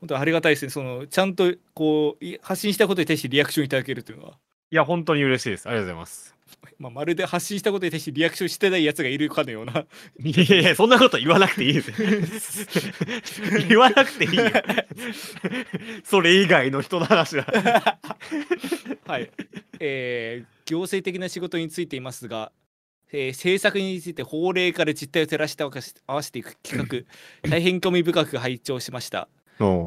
[0.00, 4.38] 本当ありがたいですねそのちゃんとこうい発信したことに対してリアクションいただけるというのは、
[4.70, 5.66] いや、本当に嬉しいです。
[5.66, 6.33] ありがとうございます。
[6.78, 9.84] まあ、まるで発信したことに対してリアクションしてないやつがいるかのような
[10.22, 11.92] いやいやそんなこと言わなくていいです。
[13.68, 14.44] 言わなくていいよ。
[16.04, 17.98] それ以外の人の話は。
[19.06, 19.30] はい、
[19.80, 22.50] えー行政的な仕事についていますが、
[23.12, 27.06] えー制作について法令から実態を照らして合わせ合わせていく企
[27.42, 29.28] 画大変興味深く拝聴しました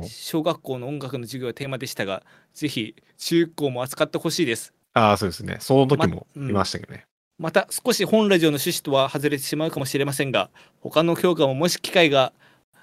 [0.04, 5.58] 小学校の音楽の授業がテーマでしたがぜひ中高も扱ってほしいですああ、そうですね。
[5.60, 7.06] その時もまうんいましたけどね。
[7.40, 10.50] また少し本ラジオの趣旨とは外れてしまうかもしれませんが
[10.82, 12.34] 他の教科ももし機会が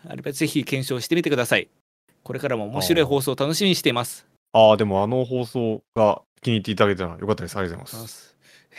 [0.08, 1.68] あればぜひ検証してみてください
[2.22, 7.56] これからも面白い放送を楽しみにしていますああ、でもあの放送が気に入っていただけたらよかったです。
[7.56, 8.36] ありがとうございます。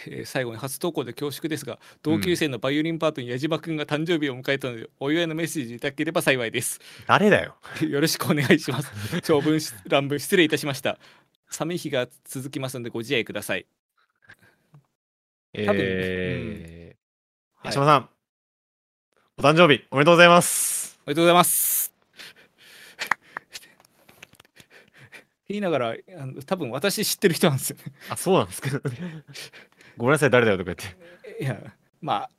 [0.08, 7.56] えー最後に初投稿で恐縮ですが同級生のバイオリンパートに矢島くんが誕生日を迎えたのでお祝いのメッセージいただければ幸いです誰だよ。
[7.80, 10.98] よろしくお願いします長文乱文失礼いたしました
[11.50, 13.66] 寒い日が続きますのでご自愛ください
[15.54, 18.10] 多分えー、はい八島さん、
[19.38, 21.00] お誕生日おめでとうございます。
[21.08, 21.92] おめでとうございます。
[25.50, 27.84] 言いながらあの多分私知ってる人なんですよね。
[28.10, 28.70] あ、そうなんですか。
[29.98, 31.44] ごめんなさい、誰だよとか言って。
[31.44, 31.60] いや
[32.02, 32.30] まあ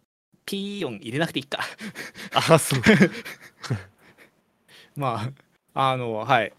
[0.45, 1.59] ピーヨン入れなくていいか。
[2.33, 2.81] あ、そう。
[4.95, 5.33] ま
[5.75, 6.57] ああのはいまあ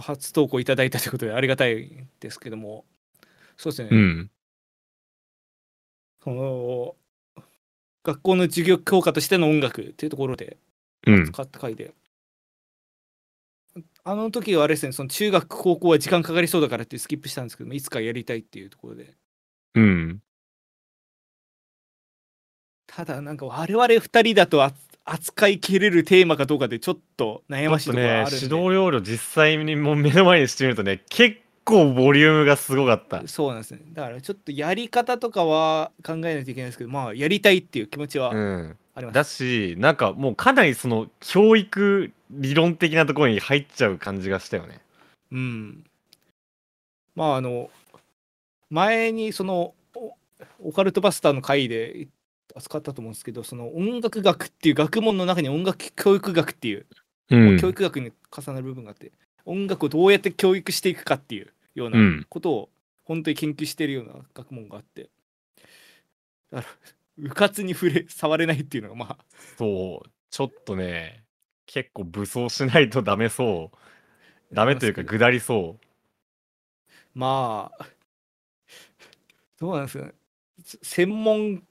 [0.00, 2.84] 初投稿いただいたということでありがたいですけども、
[3.56, 4.30] そうですね、うん。
[6.22, 6.96] その
[8.04, 10.58] 学校の授業教科としての音楽っていうところで
[11.06, 11.26] うん。
[11.26, 11.94] 使った回で、
[14.04, 19.14] あの時はあれですね、その中学、高校は時間かかりそうだからってスキップしたんですけども、いつかやりたいっていうところで、
[19.74, 20.22] うん。
[22.86, 24.72] ただなんか我々2人だとあ
[25.04, 33.80] 扱いきれるテーマかどうかでちょっと悩ましいところがあるんで、指導要領実際にもう目の前にしてみるとね結構ボリュームがすごかったそうなんですね。
[33.92, 39.14] だからちょっとやり方とかは考えないといけないですけど、まあやりたいっていう気持ちはうんあります。
[39.14, 44.80] だしなんかもうかなりその教育理論的なところに入っちゃう感じがしたよね
[45.32, 45.84] うん。
[47.14, 47.70] まああの、
[48.70, 50.16] 前にそのお
[50.62, 52.08] オカルトバスターの回で
[52.54, 56.86] 扱ったと思うんですけど、その音楽学っていう学問の中に音楽教育学っていう、
[57.30, 57.58] うん。
[57.58, 59.12] 教育学に重なる部分があって、
[59.44, 62.26] 音楽をどうやって教育していくかっていうよううなん。
[62.28, 62.70] ことを
[63.04, 65.10] 本当に研究しているような学問があって、
[66.50, 69.24] だから、うかつに触れ、触れないっていうのがまあ、
[69.56, 70.10] そう。
[70.30, 71.22] ちょっとね
[71.66, 74.54] 結構武装しないとダメそう。
[74.54, 75.78] ダメというか下りそ
[77.14, 77.86] まあ、
[79.60, 80.12] どうなんですかね。
[80.64, 81.62] せ専門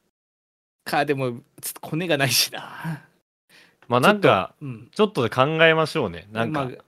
[0.83, 2.59] 家でも、ちょっとコネがないしな。
[2.59, 3.13] う
[3.87, 4.89] まあなんかうん。
[4.91, 6.83] ちょっと考えましょうねなんか、まあ、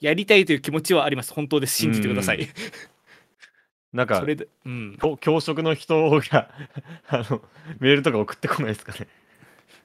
[0.00, 1.32] やりたいという気持ちはあります。
[1.32, 1.76] 本当です。
[1.76, 2.48] 信じてください。
[3.92, 4.98] なんかそれで、うん。
[5.00, 6.50] 教教職の人が
[7.08, 7.42] あの
[7.80, 9.08] メールとか送ってこないですかね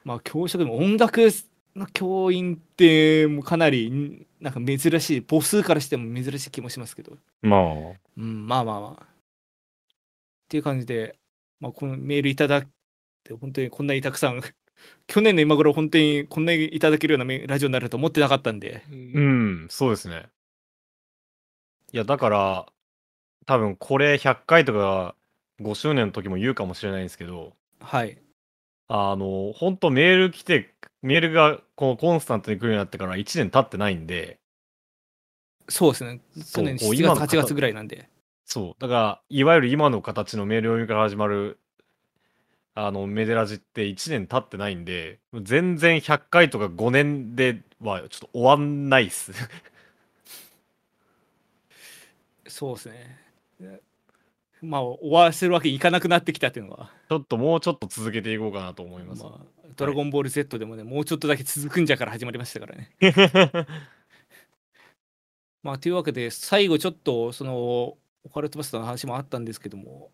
[0.04, 1.20] まあ、教職でも音楽
[1.74, 7.18] の教員って、もうかなり、んなんか珍しい、母数からしても珍しい気もしますけど。
[7.42, 7.62] まあ
[8.16, 9.02] うん、まあまあまあ。
[9.02, 9.06] っ
[10.48, 11.16] ていう感じで、
[11.58, 12.62] まあ、このメールいただ
[13.34, 14.40] 本当にこんなにたくさん、
[15.06, 20.28] 去年の今頃、本当にこんなにいただけるようなメラジオになると思ってなかったんで、うん、そうですね。
[21.92, 22.66] いや、だから、
[23.46, 25.14] 多分これ100回とか
[25.60, 28.18] 5周年の時も言うかもしれないんですけど、はい。
[28.88, 34.38] あの、本当メール来て、メールがこのコンスタントに来るようになってから1年経ってないんで、
[35.68, 36.20] そうですね。
[36.54, 38.08] 去年7月、こう今の8月ぐらいなんで。
[38.44, 41.58] そう、だから、いわゆる今の形のメール読みから始まる、
[42.78, 49.32] あの、メデラジって1年経ってないんで、全然100回とか5年ではちょっと終わんないっす。
[52.46, 53.18] そうですね。
[54.60, 59.22] まあ、終わらせるわけにいかなくなってきたっていうのは、ちょっともうちょっと続けていこうかなと思います。
[59.22, 62.94] まあ、ドラゴンボール Z でもね、もうちょっとだけ続くんじゃから始まりましたからね。
[65.62, 70.12] まあ、というわけで、最後ちょっと、その、オカルトバスターの話もあったんですけども、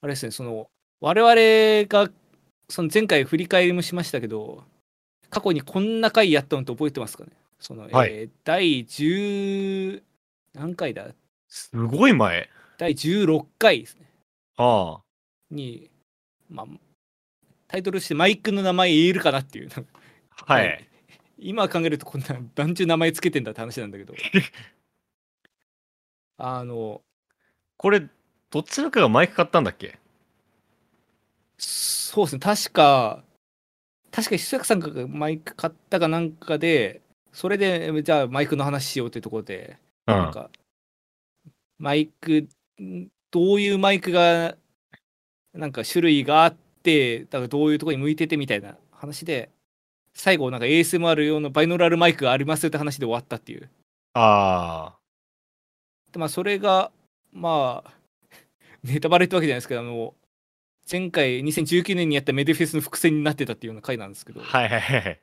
[0.00, 0.68] あれですね、その、
[1.00, 2.10] 我々が、
[2.68, 4.64] その前回振り返りもしましたけど、
[5.30, 7.30] 過去にこんな回やったのって覚えてますかね？
[7.58, 10.02] その、はいえー第10、
[10.54, 11.08] 何回だ？
[11.48, 12.48] すごい前。
[12.78, 14.10] 第16回ですね。
[14.56, 15.02] ああ。
[15.50, 15.90] に、
[16.48, 16.66] まあ、
[17.68, 19.70] タイトルしてマイクの名前言えるかなっていう。
[20.30, 20.88] はい。
[21.38, 24.14] 今考えるとこんな団中名前つけてんだって話なんだけど。
[26.38, 27.02] あの、
[27.76, 28.02] これ、
[28.50, 29.98] どちらかがマイク買ったんだっけ？
[31.58, 33.24] そうですね、確か、
[34.10, 40.16] 確か、ひそやかさんがマイク買ったかなんかで、それで、じゃあマイクの話しようというところで、うん。
[40.16, 40.50] なんか、
[41.78, 42.48] マイク、
[42.80, 44.56] んどういうマイクが、
[45.52, 49.50] なんか種類があって、だからどういうところに向いててみたいな話で、
[50.14, 53.68] 最後、なんか ASMR 用のバイノラルマイクがありますよって話で終わったっていう。
[54.14, 54.96] あ
[56.12, 56.90] でまあ、それが、
[57.32, 57.92] まあ、
[58.82, 60.14] ネタバレってわけじゃないですけど、あの、
[60.90, 64.44] 前回2019年にやったメデフェスの伏線になってたっていうような回なんですけど、あ。
[64.44, 65.20] はいはいはい。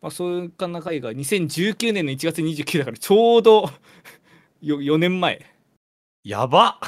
[0.00, 3.70] まあ、そういうかな回が2019年の1月29だから、ちょうど
[4.62, 5.44] よ4年前
[6.24, 6.80] やば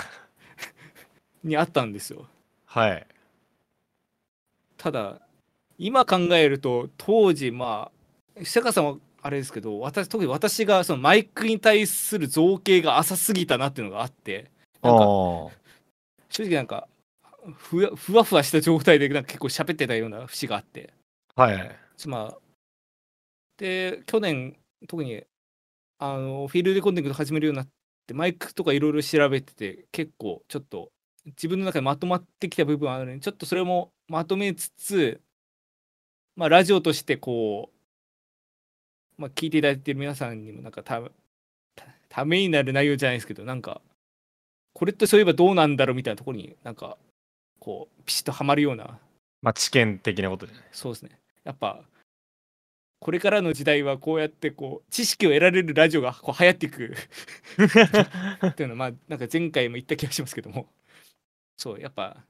[1.45, 2.27] にあったんですよ。
[2.65, 3.07] はい。
[4.79, 5.21] ただ、
[5.79, 7.91] 今考えると、当時、ま
[8.37, 14.51] あ、久川さんはあれですけど、私特に私がそのマイクに対する造形が浅すぎたなっていうのがあって、
[14.83, 15.07] なんかあ
[16.31, 16.89] 正直なんか
[17.57, 20.93] ふわふわふわした状態でなんか結構喋ってたような節があって
[21.37, 21.43] あ。
[21.43, 21.77] はい。
[22.07, 22.39] まあ
[23.57, 25.25] で去年特に
[25.99, 27.69] あのフィールドレコーディング始めるようになっ
[28.07, 30.91] てマイクとかいろいろ調べてて結構ちょっと
[31.27, 35.21] 自分の中でまとまってきた部分はあるのでちょっとそれもまとめつつ
[36.37, 37.71] まあラジオとしてこ
[39.19, 41.01] う、まあ、聞いていただいてる皆さんにもなんかた
[41.75, 43.81] たためになる内容じゃないですけどなんか
[44.73, 46.97] これってそういえばどうなんだろうみたいなところになんか
[47.59, 48.99] こうピシッとはまるような。
[49.41, 50.65] まあ、知見的なことじゃない。
[50.73, 51.21] そうですね。
[51.45, 51.81] やっぱ
[53.01, 56.95] これからの時代はこうやってこう知識を得られるラジオがこう流行っていく。
[58.47, 60.69] っていうのはまあなんか前回も言った気がしますけども。
[61.57, 62.25] そうやっぱ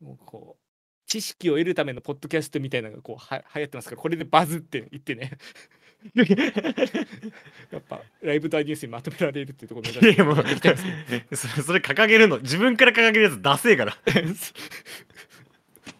[0.00, 0.62] もうこう
[1.06, 5.38] 知識を得るためのポッドキャストみたいなのがこうは流行ってますからこれでバズって言ってね
[7.70, 10.36] やっぱライブ大ニュースにまとめられるっていうところいやもう
[11.36, 12.38] それそれ掲げるの。
[12.38, 13.96] 自分から掲げるやつダセえから。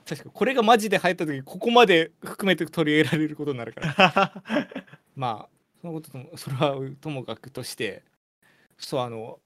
[0.07, 4.43] 確かこれがマジで流行った時ここまで含めて取り入れられることになるから。
[5.15, 8.03] まあそのことともそれはともかくとして
[8.79, 9.39] そうあの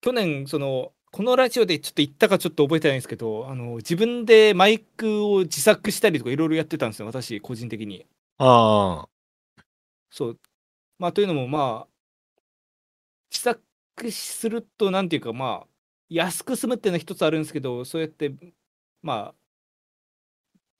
[0.00, 8.06] 去年そのこのラジオでちょっと言ったかちょっと覚えてないんですけどあの自分でマイクを自作したりとかいろいろやってたんですよ私個人的に。
[8.38, 9.06] あ
[10.16, 10.40] そう。
[10.98, 11.88] まあというのもまあ
[13.30, 13.60] 自作
[14.10, 15.66] するとなんていうかまあ
[16.08, 18.32] 安く済むっていうのは一つあるんですけどそうやって
[19.02, 19.34] まあ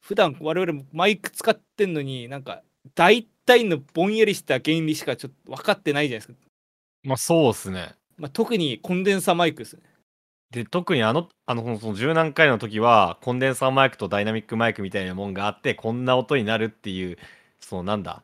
[0.01, 2.63] 普段我々もマイク使ってんのになんか
[2.95, 6.49] 大体のぼんやりした原理しかちょっと分かってないじゃないですか、
[7.05, 7.95] まあそうっすね。
[8.17, 9.83] まあ、特にコンデンサーマイクですね。
[10.51, 17.19] で特にあのあのその十何回の時はコンデンサーマイクとダイナミックマイクみたいなもんがあってこんな音になるっていう
[17.61, 18.23] そのなんだ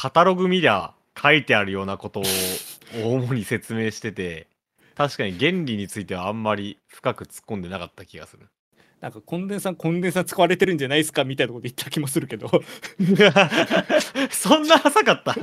[0.00, 2.22] カタログ見りゃ書いてあるようなことを
[3.02, 4.46] 主に説明してて
[4.94, 8.46] 確かに原理についてはあんまり深く突っ込んでなかった気がする。
[9.00, 12.48] なんかコンデンサーコンデンサー使われてるんじゃないですかみたいなこと言った気もするけど。
[14.30, 15.32] そんな浅かった？
[15.34, 15.36] い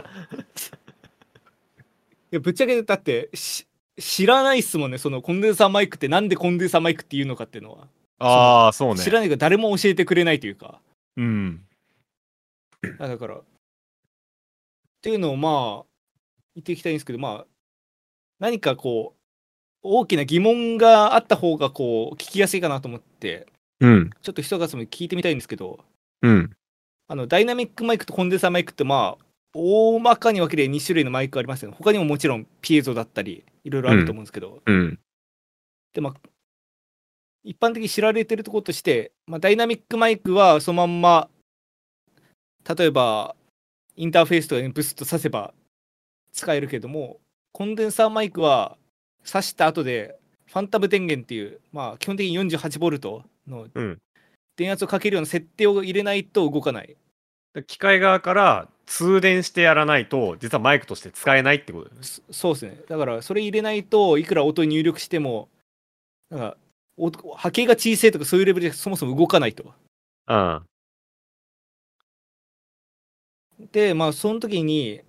[2.31, 3.67] やぶっちゃけだってし
[3.99, 4.97] 知らないっすもんね。
[4.97, 7.89] そのコンデンサーマイクってなんでコンデンサーマイクっていうのかっていうのは。
[8.19, 9.01] ああそうね。
[9.03, 10.79] 知らないから誰も教えてくれないというか。
[11.17, 11.65] うん。
[12.99, 13.41] あだから
[15.05, 15.85] っていうのをまあ
[16.55, 17.45] 言っていきたいんですけどまあ
[18.39, 19.19] 何かこう
[19.83, 23.45] 大きな疑問があった方がこう聞きやすいかなと思って
[23.81, 24.09] うん。
[24.19, 25.79] ちょっと一つも聞いてみたいんですけど
[26.23, 26.49] うん。
[27.07, 31.75] あのダイナミックマイクとコンデンサーマイクってまあ大まかに分けて2種類のマイクありますよね。
[31.77, 34.99] 他にももちろんピエゾだったりいろいろあると思うんですけど、うん。
[35.93, 36.13] でまあ
[37.43, 41.29] 一般的に知られてるところとして、まあ、ダイナミックマイクはそのまんま
[42.75, 43.35] 例えば
[43.95, 45.53] インターフェースとかにブスッと挿せば
[46.33, 47.19] 使えるけども
[47.51, 48.77] コンデンサーマイクは
[49.23, 50.17] 挿した後で
[50.47, 53.97] ファンタム電源っていう、まあ、基本的に 48V のうん。
[54.57, 56.95] 電圧をかけるような設定を入れないと動かない。
[57.67, 62.03] 機械側から通電してやらないと実はマイクとして使えないってことだよね。
[62.03, 62.81] そそうですね。
[62.87, 65.49] だからそれ入れないといくら音入力しても
[66.29, 66.57] なんか
[66.97, 69.73] 音波形が小さいとかそういうレベルでそもそも動かないと。
[70.27, 70.61] うん
[73.71, 75.01] でまあその時に、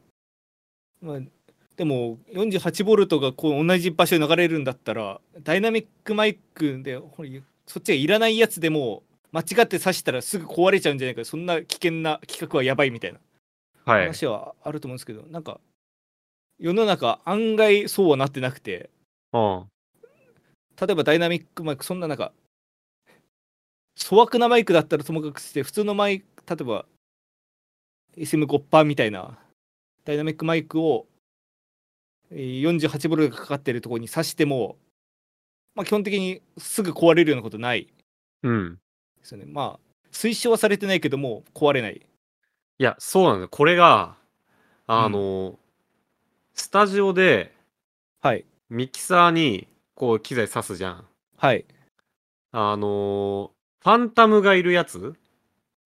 [1.01, 1.19] まあ、
[1.77, 7.01] でも 48V がこう同じ場所に流れるんだったらダイナミックマイクで
[7.67, 13.19] そっちがいらないやつでも間違って挿したらすぐ壊れちゃうんじゃないかそんな危険な企画はやばいみたいな
[13.87, 14.03] はい。
[14.03, 15.61] 話はあると思うんですけど、なんか
[16.59, 18.91] 世の中案外そうはなってなくて
[19.33, 19.65] うん。
[20.81, 22.33] 例えばダイナミックマイクそんななんか
[23.99, 26.85] 粗悪なマイクだったらともかくして普通のマイク例えば
[28.17, 29.39] SM5% みたいな
[30.05, 31.07] ダイナミックマイクを
[32.31, 34.77] えー 48V がかかってるところに挿しても、
[35.75, 37.85] まあ、基本的にすぐ壊れるようなことない。
[37.85, 37.93] で
[38.43, 38.79] うん。
[39.23, 39.45] すよね。
[39.47, 39.81] まあ
[40.13, 42.01] 推奨はされてないけども壊れない。
[42.79, 43.49] いやそうなんだよ。
[43.49, 44.17] これが
[44.87, 45.59] あの、
[46.55, 47.53] スタジオで
[48.23, 48.45] はい。
[48.71, 51.05] ミキサーにこう機材挿すじゃん。
[51.37, 51.65] はい。
[52.53, 53.51] あの
[53.83, 55.15] ファンタムがいるやつ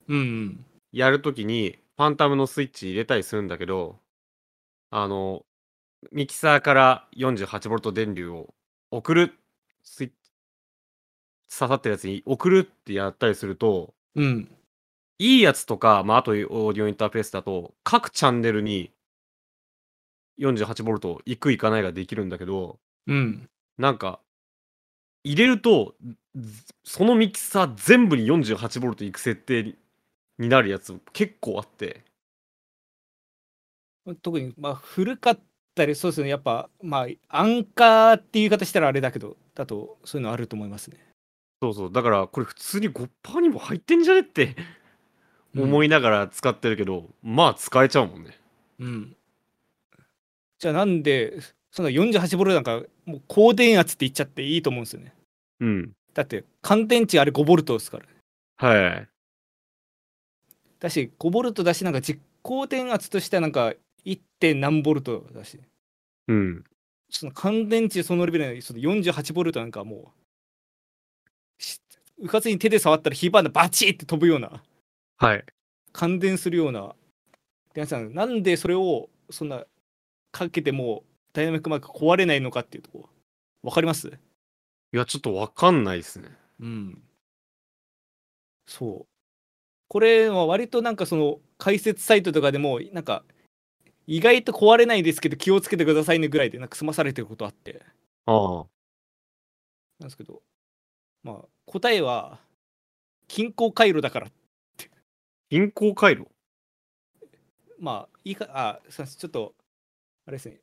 [0.09, 0.65] うんうん。
[0.93, 3.99] やるときにファンタムのスイッチ入れたりするんだけど
[4.91, 5.45] あの
[6.13, 8.55] ミキサーから 48V 電流を
[8.91, 9.35] 送る
[9.83, 10.15] スイッチ
[11.59, 14.49] 刺さってるやつに送るってやったりするとうん。
[15.19, 18.91] いいやつとか、まあ、あとオーディオインターフェースだと各チャンネルに
[20.41, 22.79] 48V 行く行かないができるんだけど
[23.09, 23.47] うん。
[23.77, 24.21] なんか
[25.23, 25.97] 入れると
[26.35, 29.77] ずそのミキサー全部に 48V 行く設定
[30.41, 32.03] にになるやつ結構あって。
[34.23, 35.41] 特にまあ古かっ
[35.75, 40.97] たりそうですねやっぱまあアンカーっていう言い方したらあれだけどだとそういうのあると思いますね。
[41.63, 41.93] そうそう。
[41.93, 44.57] だからこれ普通に5%にも入ってんじゃねって。
[45.55, 45.65] うん。
[45.65, 48.39] 思いながら使ってるけど、まあ使えちゃうもんね。
[48.79, 49.17] うん。
[50.59, 51.39] じゃあなんで
[51.71, 55.13] そんな 48V なんかもう高電圧って言っちゃっていいと思うんですよね。
[55.61, 55.93] うん。
[56.15, 58.07] だって乾電池あれ 5V ですから
[58.69, 59.09] はい
[60.81, 63.75] だし 5V だしなんか実行電圧としてはなんか
[64.05, 64.21] 1.
[64.41, 65.61] 点何ボルトだし
[66.29, 66.65] うん
[67.11, 70.13] その乾電池そのレベルでその 48V なんかも
[71.59, 71.81] うし
[72.19, 74.63] うかつに手で触ったら火花バチって飛ぶような
[75.19, 75.45] はい
[75.93, 76.95] 感電するような
[77.75, 79.65] 電圧なんでなんでそれをそんな
[80.33, 83.09] かけてもダイナミックマイク壊れないのかっていうとこ
[83.63, 84.09] わかります？
[84.09, 86.31] いや、ちょっとわかんないですね。
[86.61, 87.03] うん。
[88.67, 89.10] そう。
[89.91, 93.25] これは割となんかその解説サイトとかでもなんか
[94.07, 97.83] 意外と壊れないですけど気をつけてくださいねぐらいでなんか済まされてることあって。
[98.27, 98.67] ああ。
[99.99, 100.43] なんですけど
[101.25, 102.39] まあ答えは
[103.27, 104.29] 均衡回路だから
[105.51, 106.29] 銀行回路？
[107.81, 109.55] まあいいかあすいませんちょっと
[110.27, 110.61] あれですね。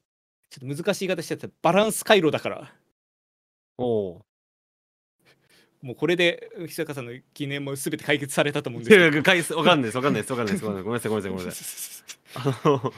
[0.49, 2.73] ちょっと難しい言い方しちゃったバランス回路だから。
[3.77, 4.21] おお
[5.81, 8.87] もうこれで久坂さんの疑念も全て解決されたと思うんー。
[8.87, 10.65] ですけどいわかんないです、わかんないです、わかんないです。
[10.65, 11.63] ごめんなさい、ごめんなさい、ごめんなさ
[12.03, 12.17] い。
[12.35, 12.93] あの、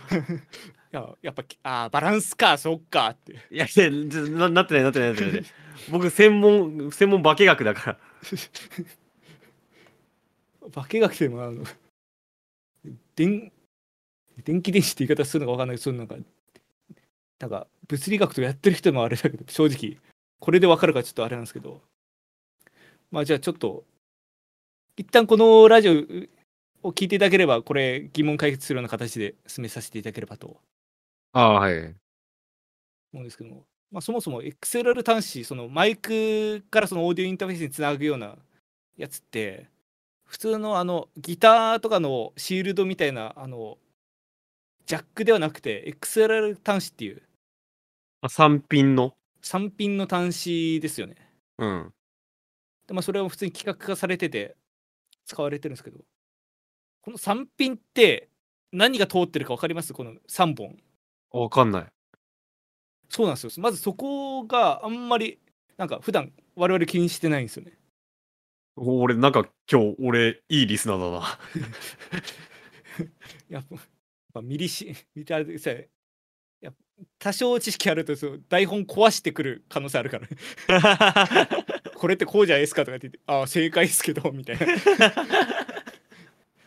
[0.91, 5.45] いややっぱあーバランスかそっかっていや、いや、ななってない、なってない、なってない。
[5.91, 7.99] 僕、専門、専門化学だから。
[10.71, 11.63] 化学でもあの
[13.15, 13.51] 電
[14.43, 16.15] 電気電子って言い方するのか分かんないけどそのなんか
[17.39, 19.97] なんか物理学とかやってる人もあれだけど正直
[20.39, 21.81] これで分かるかちょっとあれなんですけど
[23.11, 23.83] まあじゃあちょっと
[24.97, 25.89] 一旦このラジ
[26.83, 30.57] オを聞いていただければこれ疑問解決するような形で進めさせていただければと
[31.33, 31.75] ああ、はい。
[31.77, 31.95] 思
[33.13, 38.35] うんですけども、まあ、そもそも XLR 端子そのマイクからそのオーディオインターフェースにつなぐような
[38.97, 39.67] やつって
[40.25, 43.77] 普通のあのギターとかのシールドみたいなあの
[44.85, 47.21] ジャックではなくて XLR 端子っていう
[48.21, 49.15] あ、三品の。
[49.41, 51.15] 3ピンの端子ですよね。
[51.57, 51.93] うん。
[52.89, 54.57] でまあ、それは普通に規格化されてて
[55.25, 55.99] 使われてるんですけど
[57.01, 58.29] この3ピンって
[58.71, 59.93] 何が通ってるか分かります？
[59.93, 60.75] この3本。
[61.31, 61.85] わかんない。
[63.09, 63.51] そうなんですよ。
[63.57, 65.39] まずそこがあんまり
[65.77, 67.77] なんか普段我々気にしてないんですよね。
[68.75, 71.39] 俺、なんか今日、俺、いいリスナーだな。
[73.49, 73.81] やっぱ、ま
[74.35, 75.71] あ、ミリシ、ミリあれでさ、
[77.17, 78.13] 多少知識あると
[78.49, 80.27] 台本壊してくる可能性あるから、
[81.99, 84.65] これってこうじゃないですかとかって言って、ああ、正解ですけど、みたいな。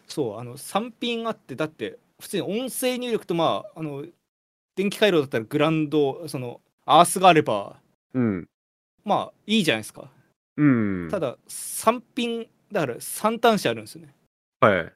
[0.07, 4.05] そう、あの、3ピンあって、だって、普通に音声入力と、まあ、あの、
[4.77, 7.81] 電気回路だったらグランド、その、アースがあれば、
[8.15, 8.49] うん。
[9.05, 10.11] まあ、いいじゃないですか。
[10.57, 11.09] うん。
[11.11, 14.15] ただ、3ピン、だから3端子あるんですよね。
[14.61, 14.93] はい。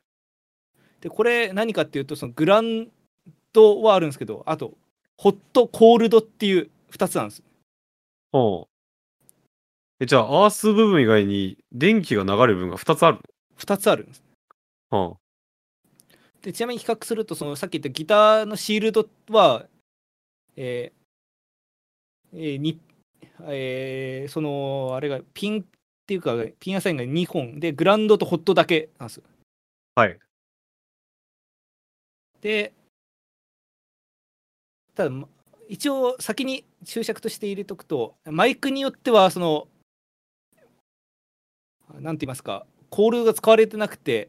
[1.01, 2.89] でこれ何かっていうとそのグラン
[3.53, 4.74] ドはあるんですけどあと
[5.16, 7.43] ホットコールドっていう2つなんです
[8.32, 8.75] はあ。
[9.99, 13.18] え、じゃあ、アース部分以外に電気が流れる部分が2つある
[13.59, 14.22] 2つあるんです
[14.90, 15.16] のは
[16.42, 19.66] でちなみに比較するとそのさっき言ったギターのシールドは
[20.55, 22.78] えーえーに
[23.42, 25.64] えーそのあれがピンっ
[26.07, 29.24] ていうかピンアサインが2本でグランドとホットだけなんですよ
[29.97, 30.03] あ。
[30.03, 30.18] はい。
[32.40, 32.72] で
[34.94, 35.26] ただま
[35.68, 39.66] 一応先に注釈として入れとくとマイクによってはその
[42.01, 44.28] なんて言いますかコールが使われてなくて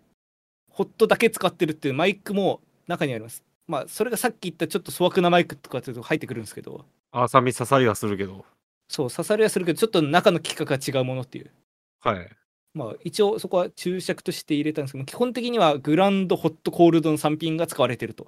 [0.69, 8.45] ホットだけ使ってるっていうマイクも中にありますまあそれがさっき言ったちょっと粗悪なマイクとかっていうと入ってくるんですけどアサミ刺さりはするけど。
[8.89, 11.51] そう刺さりはするけどちょっと中の規格が違うものっていう
[11.99, 12.29] はい。
[12.73, 18.27] まあ一応そこは注釈として入れたんですけど基本的にはグランドホットコールドの3品が使われてると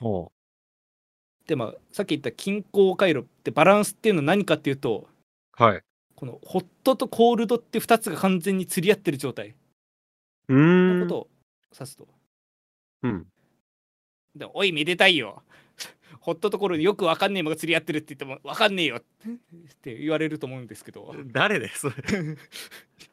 [0.00, 0.28] は
[1.46, 5.08] でまあさっき言った均衡回路ってバランスっていうのは何かっていうと
[5.58, 5.64] あ。
[5.64, 5.82] はい。
[6.20, 9.54] このホットとコールドって2つが完全に釣り合ってる状態
[10.48, 11.00] うーん。
[11.00, 11.28] のことを
[11.72, 12.06] 指すと。
[13.04, 13.26] うん。
[14.36, 15.42] でおいめでたいよ
[16.20, 19.02] ホットとコールドよくわかんねえものが釣り合ってるって言ってもわかんねえよっ
[19.80, 21.94] て言われると思うんですけど誰だよ、それ。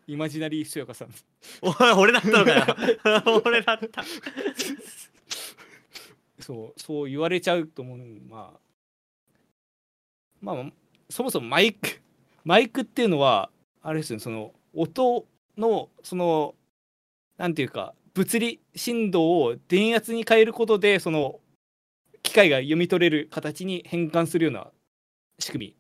[0.06, 1.14] イマジナリーひそやかさん
[1.62, 2.66] おい、俺だったのかよ。
[3.46, 4.04] 俺だった。
[6.42, 7.98] そうそう言われちゃうと思う
[8.30, 8.60] まあ
[10.42, 10.72] まあ
[11.10, 12.02] そもそもマイク
[12.48, 13.50] マイクっていうのは
[13.82, 15.26] あれですよねその音
[15.58, 16.56] のその
[17.38, 21.42] なんていうか物理振動を電圧に変えることでその
[22.24, 24.68] 機械が読み取れる形に変換するような
[25.40, 25.76] 仕組みっ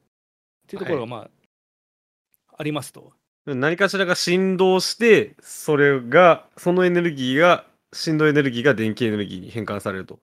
[0.67, 3.13] ていうところがまあ、ありますと。
[3.45, 10.19] 何かしらが振動して、それが、そのエネルギーが、振動エネルギーが電気エネルギーに変換されると。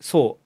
[0.00, 0.44] そう。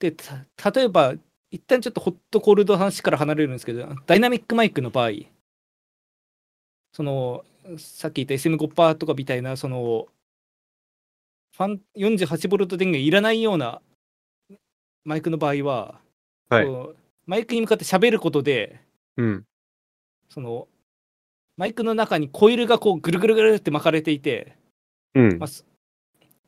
[0.00, 1.14] で、た例えば、
[1.54, 5.10] 一旦ちょっとホットコールドの話から離れるんですけど、ダイナミックマイクの場合、
[6.92, 7.44] その、
[7.78, 10.08] さっき言った SM5 パーとかみたいな、その、
[11.56, 13.80] ファン 48V 電源いらないような
[15.04, 16.00] マイクの場合は、
[16.50, 16.66] はい
[17.26, 18.80] マイクに向かって喋ることで、
[19.16, 19.44] うん。
[20.28, 20.66] その、
[21.56, 24.58] マイクの中にコイルがこうぐるぐるぐるって巻かれていて、
[25.14, 25.46] うんまあ、。
[25.46, 25.64] そ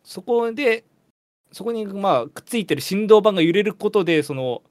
[0.03, 0.85] そこで
[1.53, 4.63] そこにまあくっついてる振動板が揺れることでその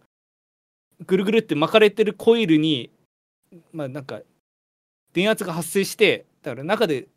[1.05, 2.89] ぐるぐるって巻かれてるコイルに
[3.73, 4.21] まあなんか
[5.13, 7.07] 電圧が発生してだから中で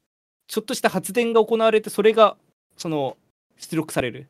[0.47, 2.37] ちょっとした発電が行われてそれが
[2.77, 3.17] その
[3.57, 4.29] 出力される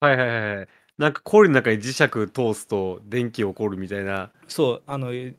[0.00, 0.68] はいはいはいはい。
[0.98, 4.30] なんかコイルの中に磁石通すと電気起こるみたいな。
[4.48, 5.34] そうあのえ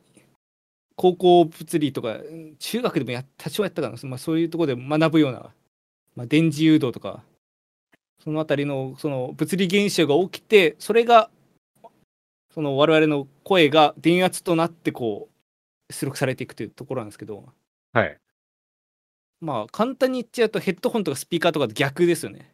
[0.95, 5.49] 高校物理とかうん中学でもや多少やったかな、まあ、そういうところで学ぶような、
[6.15, 7.23] まあ、電磁誘導とか
[8.23, 11.30] そのあたりのその物理現象が起きてそれが
[12.58, 17.43] その我々の声が電圧となってこう出力されていくというところなんですけど
[17.93, 18.18] はい。
[19.39, 22.51] まあ簡単に言っちゃうとヘッドホンとかスピーカーとかと逆ですよね。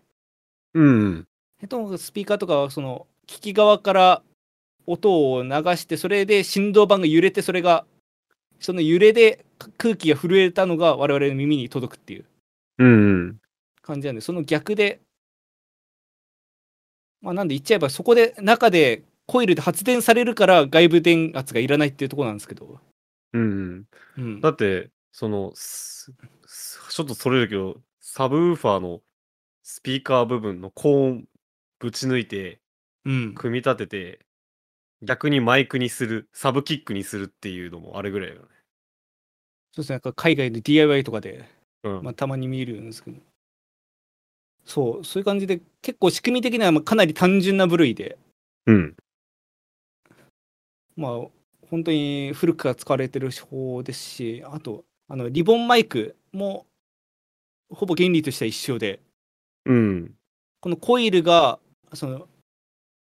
[0.74, 1.28] うん。
[1.58, 4.24] ヘッドホンとかスピーカーとかはその聞き側から
[4.88, 7.86] 音を流してそれで振動板が揺れてそれが
[8.60, 9.46] その揺れで
[9.78, 12.26] 空気が震えたのが我々の耳に届くっていう
[12.80, 13.38] うん。
[13.82, 15.00] 感じなんでその逆で
[17.22, 22.80] まあなんで言っちゃえばそこで中でコイルで発電されるから外部電圧がいらないっていうところなんですけど、
[23.34, 23.86] うん。
[24.18, 29.02] うん、だって、その、ちょっとそれるけど、サブウーファーの
[29.64, 31.26] スピーカー部分の高音
[31.80, 32.60] ぶち抜いて、
[33.06, 34.20] うん、組み立てて、
[35.02, 38.42] 逆にマイクにする、サブキックにするっていうのもあれぐらいよね。
[39.74, 41.50] そうですねなんか海外で DIY とかで
[41.84, 42.04] うん。
[42.04, 43.18] まあ、たまに見るんですけど
[44.66, 48.18] そうそういう感じで結構仕組み的にはまあかなり単純な部類で
[48.66, 48.96] うん。
[50.96, 51.12] まあ
[51.70, 56.66] 本当に古くから使われてる手法ですしあとあのリボンマイクも
[57.70, 59.00] ほぼ原理としては一緒で
[59.66, 60.12] うん。
[60.62, 61.60] このコイルが
[61.94, 62.28] その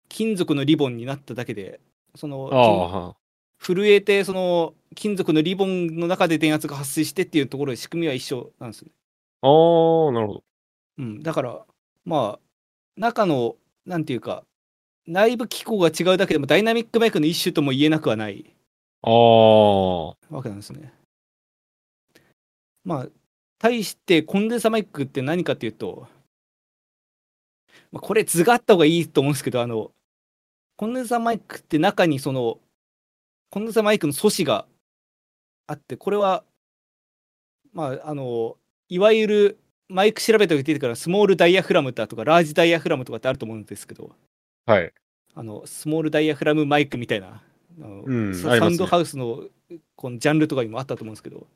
[0.09, 1.81] 金属のリボンになっただけで
[2.15, 3.17] その。
[3.65, 8.91] 震えてその金属のリボンの中で電圧が発生してっていうところで仕組みは一緒なんですね
[9.41, 10.45] ああ、なるほど。
[10.99, 11.65] うん、だから
[12.05, 12.41] まあ
[12.97, 13.57] 中の
[13.87, 14.45] なんていうか
[15.07, 18.55] 内部機構が違うだけでもダイナミックマイクの一種とも言えなくはない
[19.03, 20.09] ああ。
[20.35, 20.93] わけなんですね。
[22.85, 23.07] まあ
[23.59, 26.07] 対してコンデンサマイクって何かっていうと、
[27.93, 29.91] まあ、これ図があった方がいいと思うんですけどあの
[30.77, 32.59] コンデンサマイクって中にその
[33.51, 34.67] コンデンサマイクの素子が
[35.67, 36.45] あってこれは
[37.73, 38.57] まああの
[38.89, 44.11] いわゆるマイク調べた時出てからスモールダイヤフラムだとかラージダイヤフラムとかってあると思うんですけど
[44.67, 44.93] はい。
[45.35, 47.43] あのスモールダイヤフラムマイクみたいな
[47.83, 49.45] あのうんサウンドハウスの
[49.97, 51.47] このジャンルとかにもあったと思うんですけど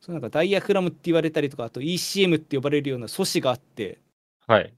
[0.00, 3.98] そのなんかダイヤフラムって言われたりとかあと ECM って呼ばれるような素子があって
[4.46, 4.74] はい。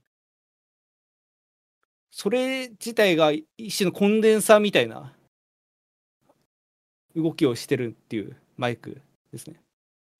[2.11, 5.13] それ自体が一種のコンデンサーみたいな
[7.15, 9.55] 動きをしてるっていうマイクですね。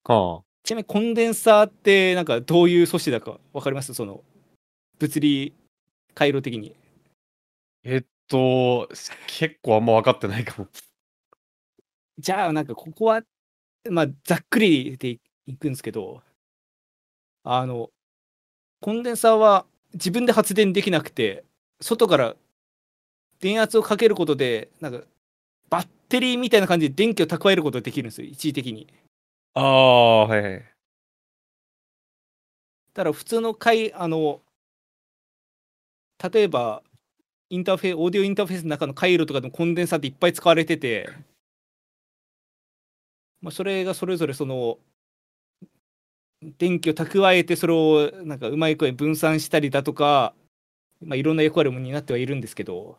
[0.06, 3.94] はちなみにコンデンサーってなんかどういう素子だか分かります？
[3.94, 4.24] その
[5.00, 5.54] 物理
[6.16, 6.76] 回路的に
[7.84, 8.88] えっと、
[9.28, 10.68] 結構あんま分かってないかも。
[12.18, 13.24] じゃあなんかここは
[13.90, 16.22] まあざっくりでいくんですけど
[17.44, 17.90] あの
[18.80, 21.44] コンデンサーは自分で発電できなくて
[21.80, 22.36] 外から
[23.40, 25.04] 電圧をかけることでなんか
[25.70, 28.88] バッテリーみたいな感じで電気を蓄えることができるんですよ一時的に
[29.54, 30.60] ああ、はいはい。
[32.94, 34.42] だから普通の回あの
[36.32, 36.84] 例えば
[37.52, 41.10] インターフェオーディオインターフェースの中の回路とかでもコンデンサーっていっぱい使われてて、
[43.42, 44.78] まあ、それがそれぞれその
[46.58, 50.34] 電気を蓄えてそれをなんかうまい声分散したりだとか、
[51.02, 52.98] まあ、いろんな役割も担ってはいるんですけど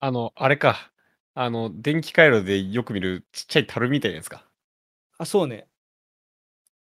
[0.00, 0.92] あの、あれか。
[1.34, 4.46] あの、電気回路でよく見るちっちゃい樽みたいなやつか。
[5.18, 5.66] あそうね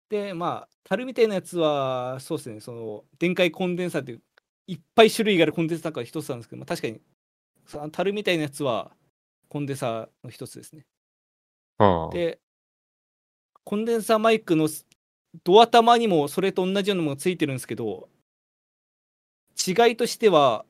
[0.10, 4.22] でまあ樽みたいなやつはそうですねその電解コンデンサーっていう
[4.68, 7.00] いっぱい種類があるコンデンサーの中の一つなんですけど、まあ、確かに
[7.66, 8.92] その樽みたいなやつは
[9.50, 10.86] コンデンサーの一つですね
[11.78, 12.14] はあ。
[12.14, 12.40] で
[13.64, 14.70] コンデンサーマイクの
[15.44, 18.08] ドア玉にもそれと同じようなものがついてるんですけど
[19.68, 20.66] 違いとしては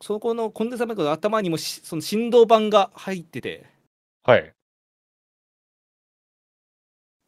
[0.00, 3.66] そこのコンデンサーマイクの頭にもしその振動板が入ってて
[4.24, 4.52] はい。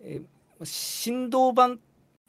[0.02, 1.76] えー振動板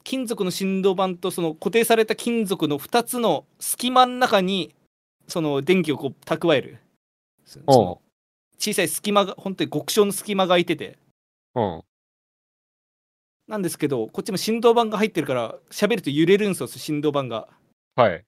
[0.04, 4.74] 金属の振動板とその固定された金属の2つの隙間の中に
[5.28, 6.78] その電気をこう蓄える
[8.58, 10.98] 小さい隙間が本当に極小の隙間が空いてて
[11.54, 11.82] うん。
[13.48, 17.48] なんですけどこっちも振動板が入ってるから喋ると揺れるんですよ振動板が
[17.96, 18.24] はい。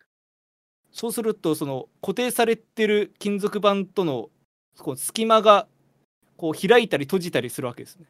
[0.92, 4.30] そうするとその固定されてる金属板との
[4.78, 5.66] こう隙間が
[6.36, 8.06] こう開いたり閉じたりするわけですね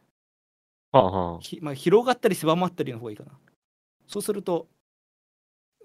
[0.93, 3.33] はあはひまあ、広がったり狭まったりの方がいいかな。
[4.07, 4.69] そうすると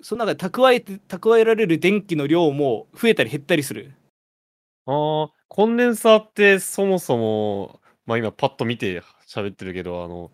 [0.01, 3.93] その中で蓄えて蓄えられる電気の量も増えたり減ったりする。
[4.85, 10.31] ああ、コンデンサーってそもそも、まあ今パッと見て喋ってるけど、あの、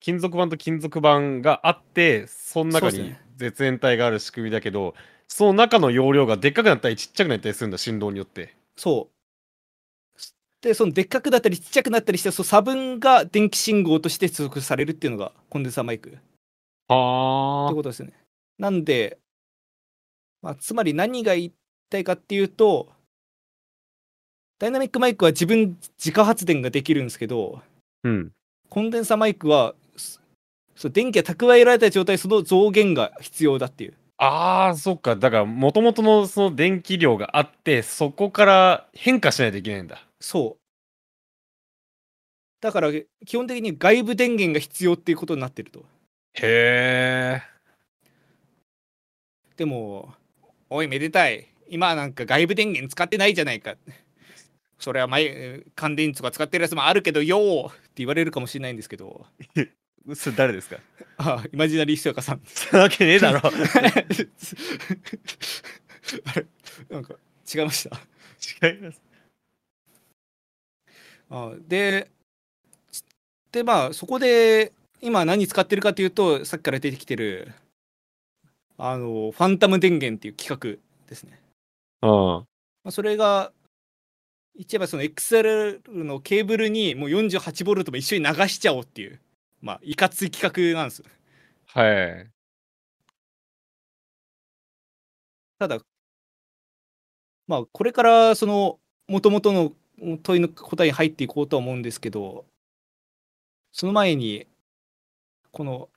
[0.00, 4.94] 金属板と金属板があって、その中に絶縁体がある仕組みだけど、
[5.28, 8.54] その中の容量がでっかくなったりちっちゃくなったりするんだ、振動によって。
[8.76, 9.14] そう。
[10.62, 16.18] でそのでっかくなったりちっちゃくなったりしてその差分が電気信号として出力されるっていうのがコンデンサーマイク
[16.90, 18.14] ってはことですよね
[18.58, 19.18] なんで、
[20.42, 21.52] まあ、つまり何が言い
[21.88, 22.88] たいかっていうと
[24.58, 27.62] ダイナミックマイクは自分自家発電ができるんですけど
[28.04, 28.32] うん。
[28.68, 30.20] コンデンサーマイクはそ
[30.76, 35.16] そう電気が蓄えられた状態その増減が必要だっていうああ、そっか。
[35.16, 40.06] だから、もともとのその電気量があって、そこから変化しないといけないんだ。
[40.20, 40.60] そう
[42.60, 42.92] だから
[43.24, 45.84] 基本的に外部電源が必要っていうことになってると
[46.34, 47.42] へえ。
[49.56, 50.14] でも
[50.68, 51.46] おいめでたい。
[51.68, 53.76] 今なんか外部電源使ってないじゃないか。
[54.78, 57.68] それは前乾電池とか使ってるやつもあるけどよー。
[57.68, 59.26] って言われるかもしれないんですけど。
[60.14, 60.78] それ誰ですか？
[61.18, 62.40] あイマジナリーひそやかさん。
[62.46, 63.40] そんなわけねえだろ。
[63.46, 63.50] あ
[66.34, 66.46] れ
[66.88, 67.14] なんか
[67.54, 67.96] 違いました？
[68.68, 69.02] 違います。
[71.28, 72.10] あで
[73.52, 74.72] でまあそこで
[75.02, 77.52] 今何使ってるかというとさっきから出てきてる
[78.76, 81.40] あのファンタム電源っていう企画ですね、
[82.02, 82.10] うん。
[82.10, 82.44] ま
[82.86, 83.52] あ、それが
[84.54, 89.20] 言っちゃえばその XLR のケーブルにもう 48V も一緒に流しちゃおうっていう
[89.60, 91.02] まあいかつい企画なんです
[91.66, 92.26] はい。
[95.58, 95.78] ただ
[97.46, 98.78] まあこれからその
[99.08, 99.72] 元々の
[100.22, 102.44] 問いの答えに入っていこうとは思うんですけど
[103.72, 104.46] その前に
[105.52, 105.88] この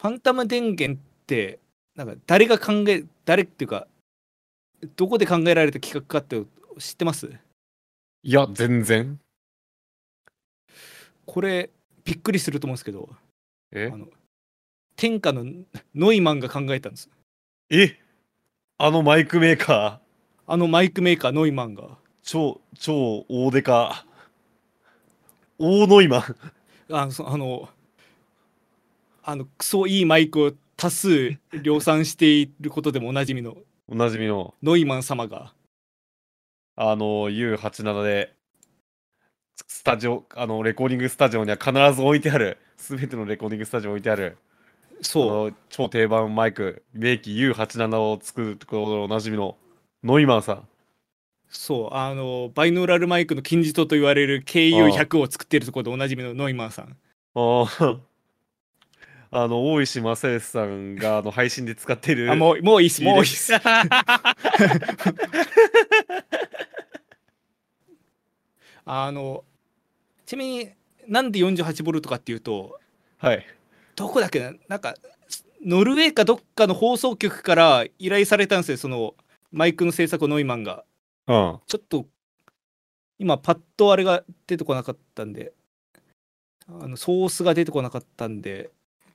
[0.00, 1.58] ファンタム電源って
[1.94, 3.86] なんか誰が考え誰っていうか
[4.96, 6.42] どこで考えられた企画かって
[6.78, 7.30] 知ってます？
[8.22, 9.18] いや、全然。
[11.26, 11.70] これ
[12.04, 13.10] びっくりすると思うんですけど
[13.72, 13.90] え？
[13.92, 14.06] あの
[14.96, 15.44] 天下の
[15.94, 17.10] ノイマンが考えたんです
[17.68, 17.98] え？
[18.78, 20.00] あのマイクメーカ
[20.46, 21.88] あのマイクメーカーノイマンがー、
[22.22, 24.06] 超、超大デカ。
[25.58, 26.36] 大ノイマン。
[26.90, 27.68] あのそあの
[29.22, 33.56] あのクソいいマイクを多数量産していることでもおなじみの。
[33.88, 35.52] おなじみの、ノイマン様が。
[36.76, 38.34] あの、U87 で、
[39.66, 44.38] スタジオ、あの、レコーディングスタジオには必ず置いてある、すべてのレコーディングスタジオに置いてある、
[45.02, 45.50] あそう。
[45.50, 49.56] の超定番マイク、名機 U87 を作ることでおなじみの
[50.02, 50.68] ノイマンさん。
[51.48, 51.94] そう。
[51.94, 56.96] あのバイノーラルマイクの金字塔と言われる KU100 を作っているところでおなじみのノイマンさん。
[57.34, 58.00] あー
[59.32, 62.30] あの、大石正義さんがあの配信で使ってる。
[62.32, 63.52] あもうもういいっすもういいっす
[68.84, 69.44] あの
[70.26, 70.70] ちなみに
[71.06, 72.80] なんで 48V かっていうと
[73.18, 73.46] はい。
[73.94, 74.94] どこだっけななんか
[75.64, 79.14] ノルウェーかどっかの放送局から依頼されたんですよその
[79.52, 80.84] マイクの制作をノイマンが
[81.28, 81.58] うん。
[81.66, 82.06] ちょっと
[83.18, 85.52] 今パッとあれが出てこなかったんで
[86.66, 88.70] あのソースが出てこなかったんで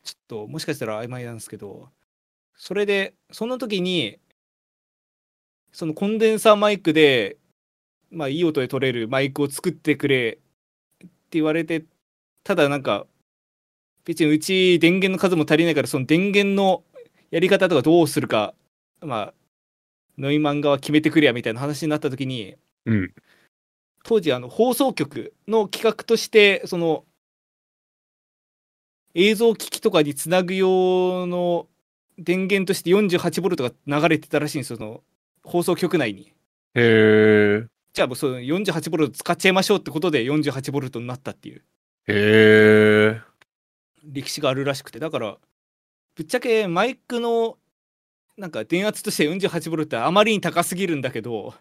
[0.06, 1.90] ちょっともしかしたら曖昧なんですけど
[2.56, 4.18] それでその時に
[5.74, 7.38] そのコンデンサーマイクで
[8.12, 10.38] まあいい音で取れるマイクを作ってくれ
[11.04, 11.84] って言われて
[12.46, 13.08] ただなんか
[14.06, 16.84] 別にうち電源の数も足りないからその電源の
[17.32, 18.54] やり方とかどうするか
[19.02, 19.34] まあ
[20.18, 23.14] ノイマン側決めてくれやみたいな話になった時に、うん。
[24.04, 27.06] 当時あの放送局の企画としてその
[29.16, 31.68] 映像機器とかにつなぐ用の
[32.20, 35.02] 電源として 48V が流れてたらしいんですよその
[35.44, 36.34] 放送局内に。
[36.76, 37.68] へえ。
[37.94, 41.64] じゃあもうその 48V 使っちゃいましょうってことで 48V になったっていう
[42.08, 43.22] へえ。
[44.04, 45.38] 歴史があるらしくてだから
[46.16, 47.58] ぶっちゃけマイクの
[48.38, 51.54] なんか電圧として 48V ってあまりに高すぎるんだけど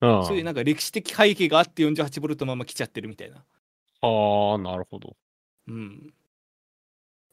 [0.00, 0.24] うん。
[0.24, 3.36] そういうなんか歴史的背景があって 48V のまま来ちゃってるみたいな。
[3.36, 3.40] あ
[4.54, 5.16] あ、なるほど。
[5.68, 6.12] うん。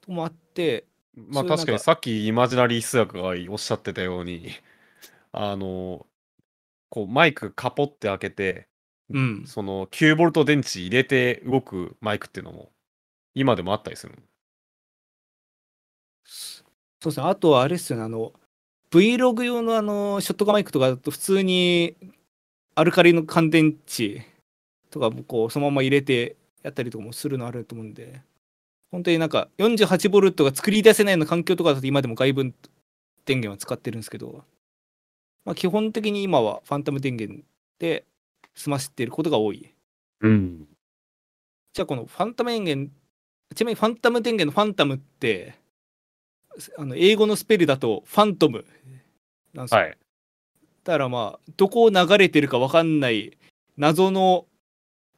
[0.10, 0.86] ともあって
[1.28, 4.49] まあ確かにさっきイマジナリー数学がおっしゃってたように、
[5.32, 6.05] あの、
[6.89, 8.68] こうマイクカポって開けて、
[9.10, 9.43] うん。
[9.47, 12.72] その9ボルト電池入れて動くマイクっていうのも
[13.34, 14.22] 今でもあったりするの？
[16.24, 16.64] そ
[17.10, 17.26] うですね。
[17.26, 18.05] あとはあれですよね。
[18.05, 18.34] あの
[18.91, 21.95] Vlog 用のあのショットガンマイクとかだと普通に
[22.76, 24.28] アルカリの乾電池
[24.91, 28.22] とかもこうそのまま入れてやったりとかもするのあると思うんで
[28.91, 32.53] 本当になんか 48V が作り出せないような環境とかだと今でも外部
[33.25, 34.43] 電源は使ってるんですけど、
[35.45, 37.43] まあ、基本的に今はファンタム電源
[37.77, 38.05] で
[38.55, 39.71] 済ませていることが多い。
[40.21, 40.67] うん。
[41.73, 42.91] じゃあこのファンタム電源、
[43.55, 45.55] ちなみにファンタム電源のファンタムって、
[46.77, 48.65] あの英語のスペルだとファントム
[49.53, 49.81] なんですよ。
[49.81, 49.97] はい。
[50.83, 53.37] だからまあどこを流れてるか分かんない
[53.77, 54.45] 謎の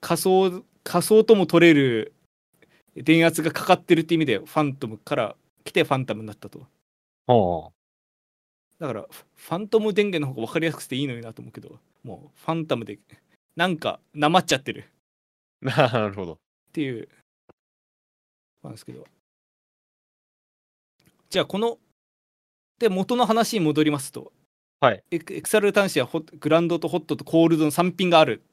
[0.01, 2.13] 仮想仮想とも取れる
[2.95, 6.67] 電圧がかかってるって意味でファントムから来てファンタムになったと。
[7.27, 7.71] は
[8.79, 12.99] だからフファントム電源の方が分かりやすくていいのになと思うけどもうファンタムで
[13.55, 14.85] なんかなまっちゃってる。
[15.65, 15.89] あ。
[15.93, 16.33] なるほど。
[16.33, 16.37] っ
[16.73, 17.07] ていう。
[18.63, 19.05] なんですけど。
[21.29, 21.77] じゃあこの
[22.79, 24.33] で元の話に戻りますと、
[24.79, 28.43] はい、エクエクサル端子はホグランドとホットとコールドの3品がある。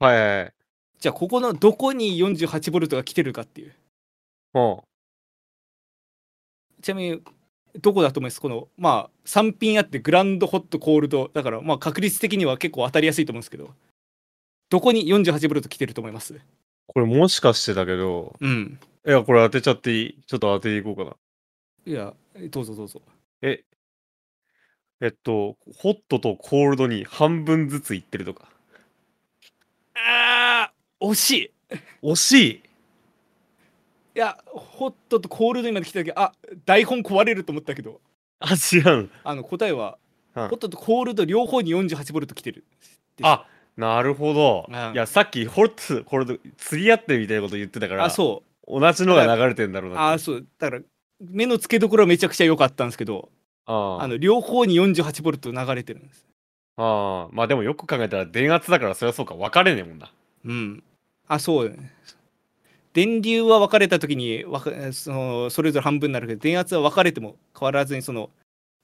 [0.00, 0.54] はいはいはい。
[0.98, 3.74] じゃあここのどこに 48V が来てるかっていう。
[4.52, 4.82] は
[6.82, 7.22] ちなみに
[7.80, 8.40] どこだと思います？
[8.40, 13.74] このまあ3品あってグランドホットコールドだからまあ確率的には結構当たりやすいと思うんですけど。
[14.70, 16.38] どこに 48V 来てると思います？
[16.88, 18.78] これもしかしてだけど、うん。
[19.06, 20.18] いや、これ当てちゃっていい？
[20.26, 21.16] ちょっと当てていこうかな。
[21.86, 22.12] いや
[22.50, 23.00] どうぞどうぞ。
[23.40, 23.64] え、
[25.00, 28.50] えっと、ホットとコールドに半分ずついってるとか。
[29.94, 31.74] あー惜しい。
[31.74, 32.62] い惜しい。
[34.14, 36.32] やホットとコールドにまで来た時あ
[36.66, 38.00] 台本壊れると思ったけど。
[38.40, 39.10] あ、違うん。
[39.24, 39.98] あの答えは、
[40.34, 40.48] うん。
[40.48, 42.64] ホットとコールド両方に 48V 来てる。
[43.22, 43.46] あ、
[43.76, 44.66] なるほど。
[44.68, 44.92] うん。
[44.92, 48.80] いや、さっきホット、コールド、釣り合ってるみたいなこと言ってたから、あそう。
[48.80, 50.12] 同じのが流れてんだろうな。
[50.12, 50.46] あそう。
[50.58, 50.82] だから
[51.20, 53.28] 目の付けどころはめちゃくちゃ良かったんですけど
[53.66, 54.06] ああ。
[54.06, 56.26] の両方に 48V 流れてるんです。
[56.76, 59.34] ああ、まあでもよく考えたら電圧だからそりゃそうか。
[59.34, 60.12] 分かれねえもんな。
[60.44, 60.82] うん
[61.28, 61.78] あそう。
[62.94, 64.44] 電流は分かれた時に
[64.92, 68.30] そのそれぞれ半分になるけど電圧は分かれても変わらずにその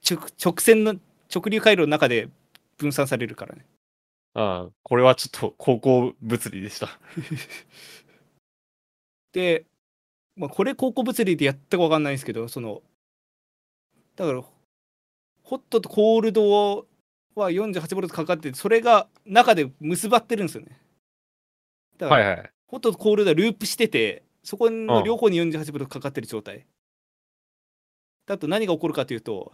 [0.08, 0.94] 直直線の
[1.34, 2.28] 直流回路の中で
[2.76, 3.64] 分散されるからね。
[4.34, 6.88] ああ、これはちょっと高校物理でした。
[9.32, 9.64] で、
[10.36, 12.82] まあ、これ高校物理でやったか分かんないんですけどその
[14.16, 14.42] だから
[15.42, 16.86] ホットとコールド
[17.34, 20.78] は 48V かかっててそれが中で結ばってるんですよね
[21.98, 22.50] だから、はいはい。
[22.80, 26.66] とコールドはループしててそこの両方に 48V かかってる状態
[28.26, 29.52] だと何が起こるかというと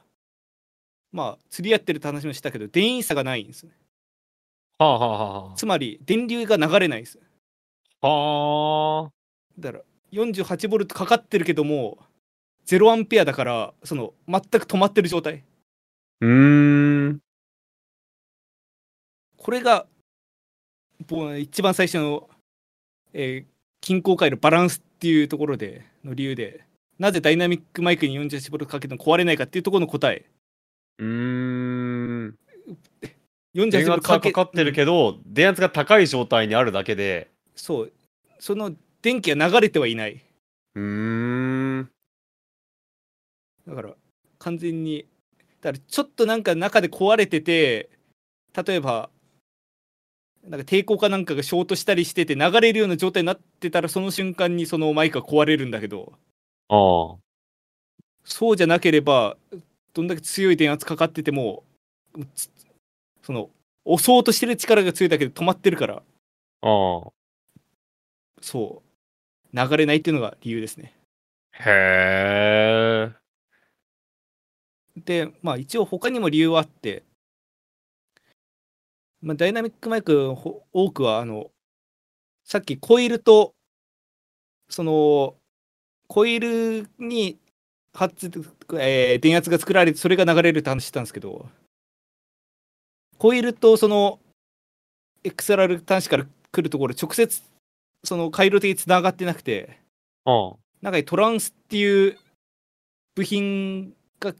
[1.12, 3.72] まあ釣り合ってるって話もしたけど電位差がないんですね
[4.78, 7.18] はあはあはつまり電流が流れないんです
[8.01, 8.09] あ。
[8.09, 9.11] はあ。
[9.59, 11.99] だから 48V かかってるけども
[12.66, 15.45] 0アンペアだからその全く止まってる状態
[16.20, 17.20] うーん。
[19.36, 19.86] これが
[21.39, 22.29] 一番最初の、
[23.13, 23.51] えー
[23.83, 26.65] 均衡回路バランスっていうところでの理由で
[26.99, 30.27] なぜダイナミックマイクに 48V かけても壊れないかっていうところの答え。
[30.99, 32.39] うーん。
[33.55, 37.93] 48電圧がかかってるけど、電圧が高い状態にあるだけで、そう。
[38.39, 40.23] その電気が流れてはいない。
[40.75, 41.91] うーん。
[43.67, 43.95] だから
[44.39, 45.07] 完全に
[45.63, 47.89] だからちょっとなんか中で壊れてて
[48.67, 49.09] 例えば
[50.45, 56.12] なんか抵抗かなんかがショートしたりしてて流れるような状態になってたらその瞬間にそのマイクが壊れるんだけど
[56.68, 57.18] ああ。
[58.24, 59.36] そうじゃなければ
[59.93, 61.64] どんだけ強い電圧かかってても
[62.34, 62.51] つ
[63.22, 63.51] その
[63.84, 66.01] 押そうとしてる力が強いだけで止まってるからあ
[66.62, 67.11] あ。
[68.41, 70.95] そう流れないっていうのが理由ですね
[71.53, 73.12] へえ。
[74.97, 77.05] でまあ一応他にも理由はあって、
[79.23, 80.35] まあ、ダイナミックマイク
[80.73, 81.51] 多くはあの
[82.45, 83.55] さっきコイルと
[84.68, 85.35] その
[86.07, 87.39] コイルに
[87.93, 88.31] 発、
[88.75, 91.49] えー電圧が作られてそれが流れるって話してたんですけど
[93.18, 94.18] コイルとその
[95.25, 97.43] XLR 端子から来るところ直接
[98.05, 99.79] その回路的につながってなくて
[100.25, 100.57] ああ。
[100.83, 102.18] 中にトランスっていう
[103.14, 104.35] 部品が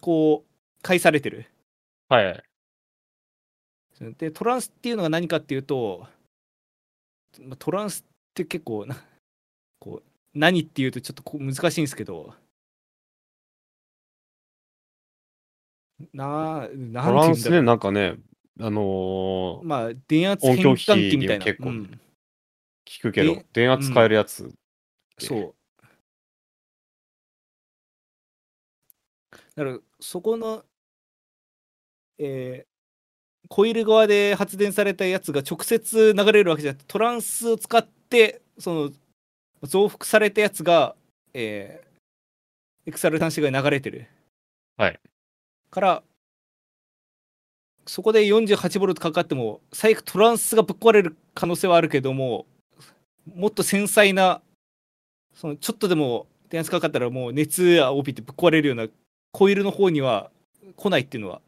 [0.00, 1.46] こう介されてる。
[2.08, 2.42] はい。
[4.00, 6.06] でトランスっていうのが何かっていうと
[7.40, 8.96] まあトランスって結構な
[9.78, 12.34] こう何っていうとちょっと難しいんですけど
[16.12, 18.16] ななんてトランスね、なんかね、
[18.60, 22.00] あのーまあ電圧変換器みたいな、結構うん
[22.84, 24.52] 聞くけどで、電圧変えるやつ。
[25.18, 25.54] そう。
[29.56, 30.64] だからそこの、
[32.18, 32.73] えー
[33.48, 38.90] コイル側で発電されたやつが直接流れるわけじゃなくてトランスを使ってその
[39.62, 40.94] 増幅されたやつが
[41.34, 44.06] えー、XR 端子が流れてる。
[44.76, 45.00] はい。
[45.70, 46.02] から、
[47.86, 52.46] そこで 48V かかっても、最悪トランスがぶっ壊れる可能性はあるけども、
[53.34, 54.40] もっと繊細な、
[55.34, 58.86] そのちょっとでも電圧かかったらもう熱が帯びてぶっ壊れるような
[59.32, 60.30] コイルの方には
[60.76, 61.40] 来ないっていうのは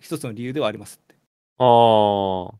[0.00, 1.11] 一つの理由ではありますって。
[1.58, 2.58] ああ、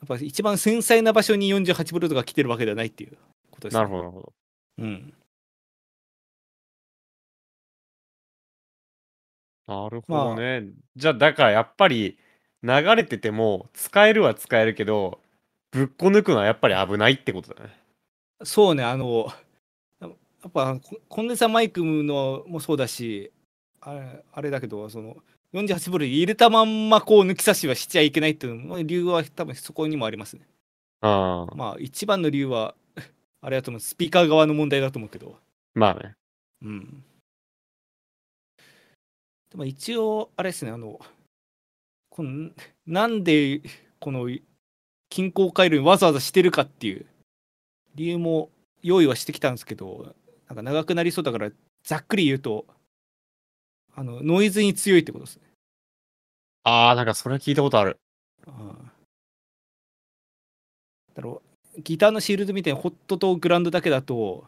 [0.00, 3.16] やっぱ一番繊細な場所に 48V が来てるわけではないっていう
[3.50, 4.32] ことです、なるほど、なるほど。
[4.78, 5.14] うん。
[9.66, 10.64] なるほどね。
[10.96, 12.18] じゃあ、だからやっぱり
[12.62, 15.20] 流れてても使えるは使えるけど、
[15.70, 17.78] ぶっこ抜くのはやっぱり危ないってことだね。
[18.44, 19.28] そうね、あの、
[20.00, 23.30] やっぱココンデンサーマイクのもそうだし、
[23.80, 25.16] あれあれだけど、その
[25.54, 30.42] 48V 入れたまんまこう抜き差しはしちゃいけないっていう理由は多分そこにもありますね。
[31.00, 32.74] ああ、まあ一番の理由は、
[33.40, 35.38] あれだと思う、スピーカー側の問題だと思うけど。
[35.74, 36.14] まあね。
[36.62, 37.04] うん。
[39.50, 41.00] でも一応、あれですね、あの、
[42.10, 42.50] この
[42.86, 43.62] なんで
[44.00, 44.28] この
[45.08, 47.06] 均衡回路にわざわざしてるかっていう
[47.94, 48.50] 理由も
[48.82, 50.14] 用意はしてきたんですけど、
[50.48, 51.50] なんか長くなりそうだから、
[51.84, 52.66] ざっくり言うと、
[53.98, 55.42] あのノイズに強いってことですね。
[56.62, 57.98] ああ、なんかそれは聞いたことある。
[58.46, 58.90] うん
[61.14, 61.42] だろ
[61.76, 64.44] うギターのシールドみたいにホットとグラウンドだけだと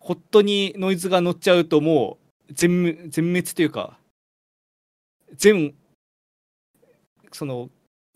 [0.00, 2.16] ホットにノイズが乗っちゃうとも
[2.48, 3.98] う全滅全滅というか
[5.36, 5.74] 全
[7.30, 7.68] その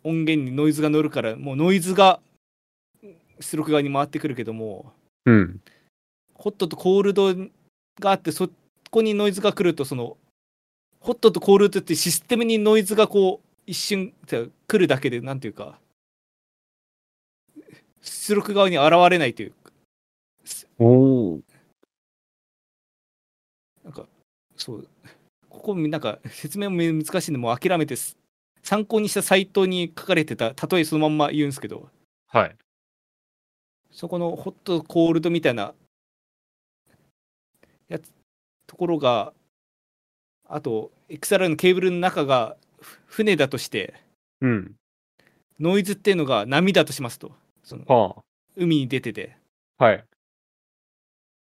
[0.04, 2.20] 音源にノイズが乗るからもうノイズが
[3.40, 4.90] 出力側に回ってくるけども
[5.26, 5.60] うん。
[6.32, 7.34] ホットとコールド
[8.00, 8.48] があってそ
[8.90, 10.16] こにノイズが来るとその
[11.08, 15.78] ホットとコールドってシステムにノイズがこう一瞬来るだけでなんていうか
[18.02, 19.72] 出力側に現れないというか。
[20.78, 21.40] おお。
[23.82, 24.04] なんか
[24.54, 24.88] そう。
[25.48, 28.18] ここなんか説明も難しいんでもう諦めてす。
[28.62, 30.52] 参考にしたサイトに書かれてた。
[30.70, 31.88] 例えそのまんま言うんですけど。
[32.26, 32.56] はい。
[33.90, 35.72] そこのホットコールドみたいな
[37.88, 38.12] やつ
[38.66, 39.32] ところが
[40.46, 43.94] あと XLR のケーブルの中がふ船だとして
[44.40, 44.74] うん。
[45.58, 47.32] ノイズっていうのが波だとしますと
[47.64, 48.22] そのは
[48.56, 49.36] 海に出てて
[49.78, 49.84] あ。
[49.84, 50.04] はい。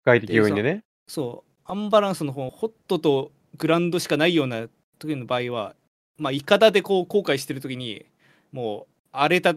[0.06, 0.84] 外的要因でね。
[1.08, 4.68] そうアンバランスの方ホットとグラウンドしかないような
[5.00, 5.76] 時の場合は
[6.18, 8.06] まあイカダでこう航海してる時に
[8.52, 9.56] もう荒れた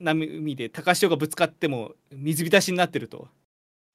[0.00, 3.28] 波海で高潮がぶつかっても水浸しになってると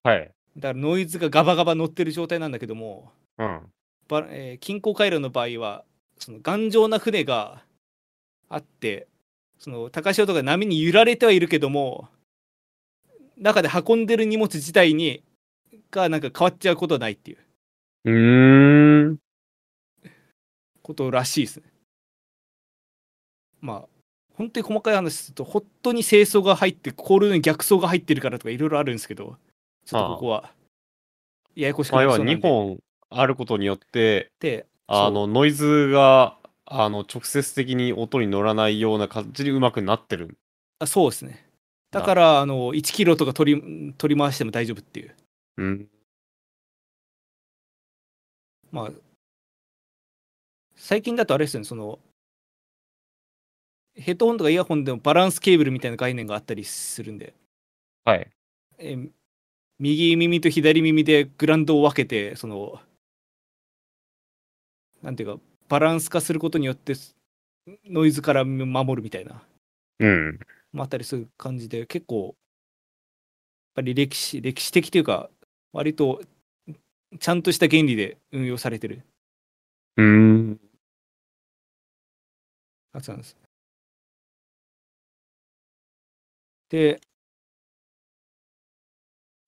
[0.03, 0.31] はい。
[0.57, 3.61] だからノイズがガバガバ乗ってる状態なんだけどもうん。
[4.09, 5.85] ばえー近郊回路の場合は
[6.17, 7.63] その頑丈な船が
[8.49, 9.07] あって
[9.57, 12.09] その高潮とか波に揺られてはいるけども
[13.37, 15.23] 中で運んでる荷物自体に
[15.91, 17.37] がなんか変わっちゃうことはないっていう
[18.05, 19.17] うーん。
[20.81, 21.63] ことらしいですね。
[23.61, 23.87] まあ
[24.33, 29.37] 本当に細かい話するとホットに清掃が入ってコール逆走が入ってるからとかいろいろあるんですけど
[29.85, 30.51] ちょっとここは
[31.55, 32.79] ややこしくなりそうなんで2本
[33.09, 40.37] あることによって、であの、ノイズが、あの、直接的に音に乗らないような感じにうまくなってる。
[40.79, 41.45] あそうですね
[41.91, 45.15] だからあの1キロとか取り取り回しても大丈夫っていう
[45.57, 45.89] うん。
[48.71, 48.91] まあ
[50.75, 51.99] 最近だとあれですよねその
[53.95, 57.33] ヘッドホンとかイヤホンでもバランスケーブルみたいな概念があったりするんで
[58.05, 58.31] はい。
[58.77, 59.09] えー
[59.81, 62.81] 右耳と左耳でグラウンドを分けてその
[65.01, 66.93] なんていうかバランス化することによって
[67.85, 69.43] ノイズから守るみたいな
[69.99, 70.39] うん。
[70.71, 72.35] もあったりする感じで結構やっ
[73.75, 75.29] ぱり歴史歴史的というか
[75.73, 76.21] 割と
[77.19, 79.03] ちゃんとした原理で運用されてる
[79.97, 80.59] うーん。
[82.93, 83.35] やつなんです。
[86.69, 86.99] で、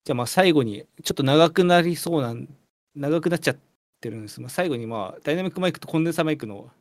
[0.04, 2.48] じゃあまあ最後に、ちょっと長くなりそうなん、
[2.96, 3.58] 長くなっちゃっ
[4.02, 4.42] てるんです。
[4.42, 6.74] まあ、最後にまあ、ダイナミックマイクとコンデンサーマイクの、っ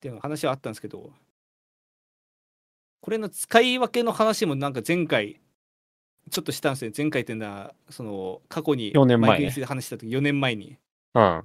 [0.00, 1.10] ていうの話はあったんですけど、
[3.00, 5.40] これの使い分けの話もなんか前回、
[6.30, 6.92] ちょっとしたんですよ。
[6.96, 10.76] 前回っていうのは、その過去に4年前ねマイクについて話した時、4年前に。
[11.14, 11.44] うん。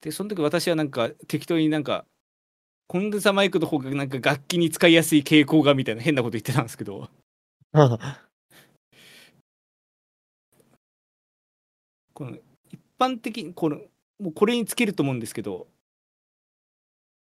[0.00, 2.04] で、その時私はなんか適当になんか、
[2.86, 7.08] コンデンサーマイクの方がなんか楽器に使いやすい傾向がみたいな変なこと言ってたんですけど、
[12.12, 12.42] この一
[12.98, 13.76] 般的にこの、
[14.20, 15.66] もうこれにつけると思うんですけど、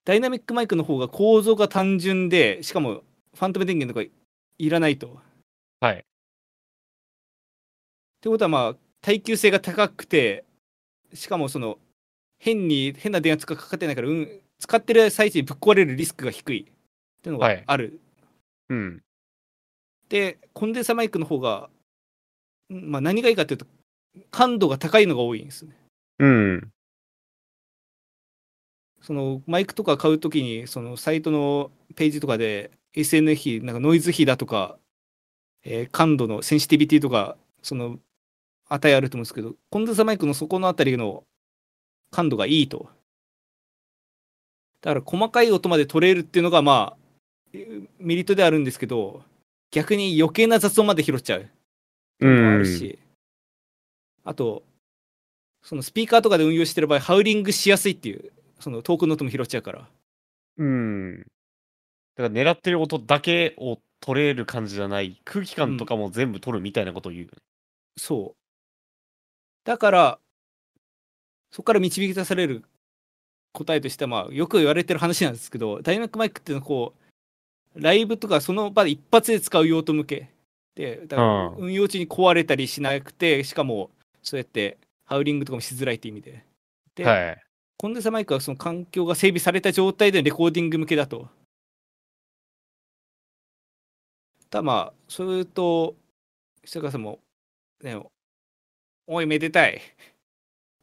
[0.04, 3.02] ダイナミックマイクの方が構造が単純で、しかも
[3.34, 4.14] ファントム電源とか
[4.58, 5.08] いらないと。
[5.08, 5.10] っ
[5.80, 6.04] はい。
[8.20, 10.46] てことはまあ、耐久性が高くて
[11.12, 11.78] しかもその
[12.38, 16.64] 変に変な電圧がかかってないから、うん、使ってる最中にぶっ壊れるリスクが低いっ
[17.22, 18.00] ていうのはいがある、
[18.70, 19.02] うん。
[20.08, 21.68] でコンデンサマイクの方が、
[22.72, 23.66] んまあ、何がいいかっていうと
[24.30, 25.72] 感度が高いのが多いんですね
[26.18, 26.70] うん。
[29.00, 34.78] そのマイクとか買うときにそのサイトのページとかで SN 比なんかノイズ比だとか、
[35.62, 37.98] えー感度のセンシティビティとかその
[38.68, 41.24] 値あると思うんですけどコンデンサマイクのそこのあたりの
[42.10, 42.88] 感度がいいと
[44.80, 46.96] だから細かい音まで取れるっていうのがまあ
[47.98, 49.22] メリットではあるんですけど
[49.70, 51.48] 逆に余計な雑音まで拾っちゃう
[52.20, 52.66] うのもあるん。
[52.66, 52.98] し、
[54.24, 54.62] あと
[55.62, 59.88] そのスピーカーとかで運用してる場合ハウリングしやすいっていうその遠くの音も拾っちゃうから
[60.56, 61.18] うん。
[62.16, 67.28] だから狙ってる音だけを取れる感じじゃない、空気感とかも全部取るみたいなことを言う。
[67.96, 68.36] そう
[69.64, 70.18] だから
[71.50, 72.64] そこから導き出される
[73.52, 76.92] 答えとしてはまあよく言われてる話なんですけどダイナミックマイクっていうのはこ
[77.76, 80.28] うライブとかその場で一発で使う用途向け
[80.74, 83.90] でだからうん運用中に壊れたりしなくてしかも
[84.24, 86.44] そうやってハウリングとかもしづらいって意味で
[86.96, 87.42] で、はい。
[87.76, 91.28] コンデンサマイクはその環境が整備された状態でレコーディング向けだと。
[94.50, 95.96] ただまあ、それと、
[96.64, 97.18] 久川さんも、
[97.82, 98.00] ね、
[99.06, 99.82] おい、めでたい。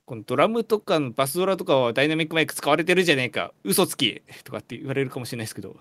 [0.05, 3.53] このドラムとかのバスドラとかはダイナミックマイク使われてるじゃねえか。
[3.63, 5.77] 嘘つきとかって言われるかもしれないですけど。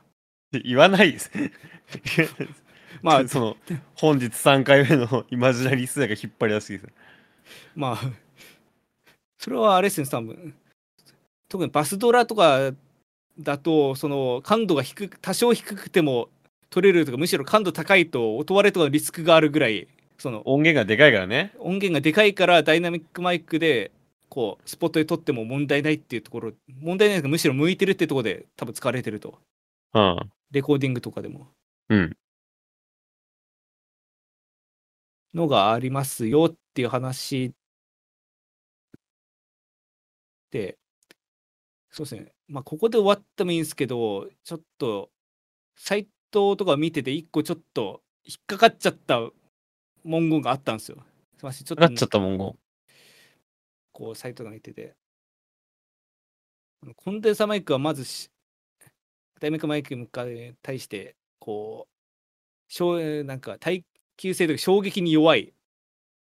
[0.53, 1.31] 言わないです。
[3.03, 3.57] まあ、 その、
[3.95, 6.93] 本日3回目のイマジナリースが引っ張り出してきて
[7.75, 7.99] まあ、
[9.39, 10.55] それはあれですね、多分。
[11.49, 12.73] 特にバスドラとか
[13.39, 16.29] だと、その感度が低く、多少低くても
[16.71, 19.89] 取れるとか、むしろ感度高いと音割れとかのリスクがあるぐらい、
[20.19, 21.53] その音源がでかいからね。
[21.59, 23.91] 音源がでかいからダイナミックマイクで、
[24.29, 29.39] こう、スポットで撮っても問題ないっていうところ、問題ないですが、むしろ向いてるってところで多分使われてると。
[29.95, 30.31] うん。
[30.51, 31.49] レコーディングとかでも。
[31.89, 32.17] うん。
[35.35, 37.53] のがありますよっていう話
[40.51, 40.79] で、
[41.91, 45.11] そうですね、まあ、ここで終わってもいいんですけど、ちょっと、
[45.77, 49.21] サイトとか見てて、一個ちょっと引っかかっちゃった
[50.05, 50.97] 文言があったんですよ。
[51.37, 52.59] すみません、ちょっとなっちゃった文言。
[53.93, 54.95] こうサイトが見てて。
[56.97, 58.31] コンデンサマイクはまずし、
[59.39, 60.07] ダイナミックマイクに
[60.63, 63.85] 対して、こう、しょうなんか耐
[64.17, 65.53] 久性とか衝撃に弱い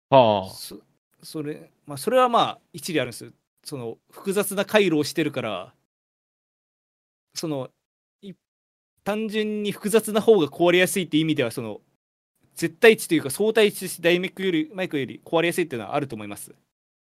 [0.10, 0.50] はあ。
[0.50, 0.80] そ
[1.24, 3.32] それまあそれはまあ一理あるんですよ
[3.64, 5.74] その複雑な回路をしてるから
[7.34, 7.70] その
[8.22, 8.34] い
[9.04, 11.82] 単純に複雑な方が壊れやすいって意味ではその
[12.56, 16.56] 絶対値というか相対値としてダイナミックよりマイクより壊れやすいっていうのはあると思います、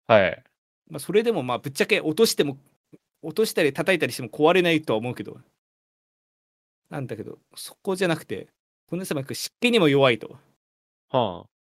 [0.06, 0.42] はい。
[0.88, 2.56] まあ、それでもまあぶっちゃけ落としても
[3.22, 5.38] 落としたり叩いたりしても壊れないとは思うけど
[6.90, 8.48] なんだけどそこじゃなくて
[8.88, 10.36] コンデンサマイク湿気にも弱いと
[11.10, 11.51] はあ。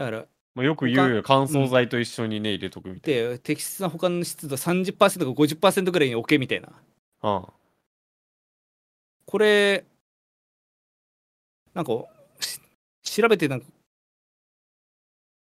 [0.00, 0.24] だから
[0.54, 1.22] まあ、よく言うよ。
[1.22, 6.72] 乾燥剤と一緒にね、入れとくみたいで適切な保管の湿度30%か50%ぐらいに置けみたいな
[7.22, 7.28] な。
[7.28, 7.52] は
[9.26, 9.84] これ
[11.74, 11.92] なんか
[12.40, 12.58] し
[13.02, 13.66] 調べてなんか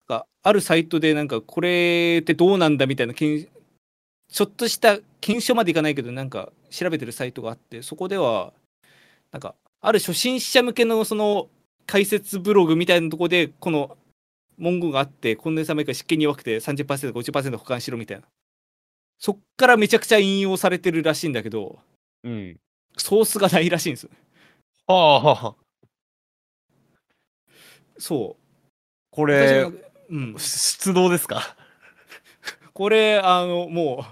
[0.07, 8.51] があるサイトでなんかこれってどうなんだみたいなちょっとした検証までいかないけどなんか調べてるサイトがあってそこでは
[9.31, 11.49] なんかある初心者向けのその
[11.85, 13.95] 解説ブログみたいなところでこの
[14.59, 18.27] 文言があってコンデンサマイクが湿気に弱くて 30%50% 保管しろみたいな
[19.17, 22.27] そっからめちゃくちゃ引用されてるらしいんだけどあ。
[22.27, 22.59] うん。
[22.97, 24.09] ソースがないらしいんですよ
[24.87, 25.55] はあはあ。
[27.97, 28.43] そう
[29.11, 29.71] これ
[30.09, 31.55] うん、出動ですか？
[32.73, 34.05] これあのも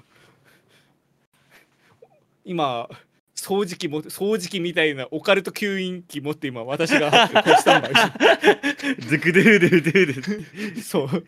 [2.03, 2.07] う
[2.45, 2.90] 今
[3.38, 7.89] 掃除機も掃除機みたいなオカルト吸引機持って今私がこうしたんだ
[8.99, 11.27] ズクドゥドゥドゥドゥそう。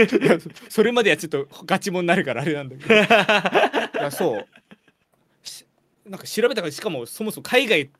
[0.70, 2.94] それまではちょっとガチモンになるからあれなんだけど。
[2.96, 2.98] い
[4.02, 4.46] やそう。
[5.42, 5.66] し
[6.06, 7.90] なんか調べたからしかもそもそも海外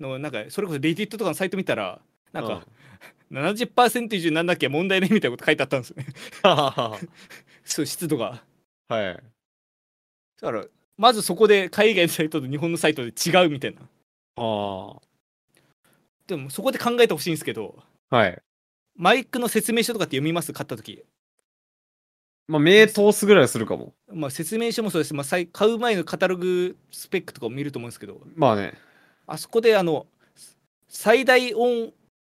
[0.00, 2.00] のなんかそれこそレディットとかのサイト見たら
[2.32, 2.66] なんか
[3.30, 6.06] 70%以上になんなきゃ問題ないみたいなこと書いてあったんですよね。
[6.42, 6.98] は
[7.64, 8.42] そう湿度が。
[9.10, 9.14] い。
[10.40, 10.64] だから
[10.96, 13.80] まずそこで海外のサイトと日本のサイトで違うみたいな
[14.42, 15.00] は
[16.26, 17.76] でもそこで考えてほしいんですけど
[18.10, 18.16] あ。
[18.16, 18.38] はい。
[18.96, 20.52] マイクの説明書とかって読みます？
[20.52, 21.02] 買った時
[22.46, 23.94] まあ、目通すぐらいはするかも。
[24.12, 28.74] まあ説明書もそうですし、まあ、さい買う前のカタログスペックとかも見ると思うんですけどまあね。
[29.26, 30.06] あそこであの
[30.88, 31.92] 最大音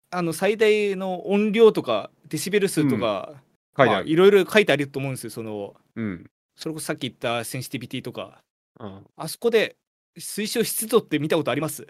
[0.09, 3.41] あの最大の音量とかデシベル数とか、まあ
[3.77, 4.09] 書いてある。
[4.09, 6.25] いろいろ書いてあると思うんですよそのうん。
[6.55, 8.39] それこそさっき言ったセンシティビティとか
[8.79, 9.75] うんあそこで
[10.17, 11.87] 推奨湿度って見たことあります？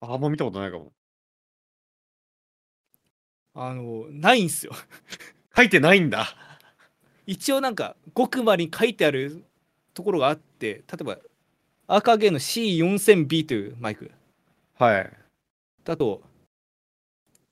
[0.00, 0.92] ああんま見たことないかも。
[3.54, 4.72] あのないんすよ
[5.54, 6.34] 書いてないんだ。
[7.26, 9.44] 一応なんかごくまに書いてある
[9.94, 11.18] ところがあって例えば
[11.86, 14.10] アーカーゲーの C4000B というマイク
[14.78, 15.10] はい。
[15.84, 16.22] だと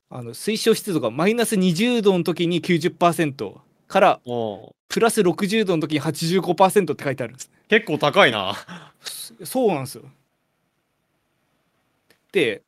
[0.08, 8.54] あの推奨湿度がマイナス20度の時に90%からおプラス60度の時に85%って書いてあるんです結構高いな。
[9.44, 10.02] そうなんですよ
[12.32, 12.62] で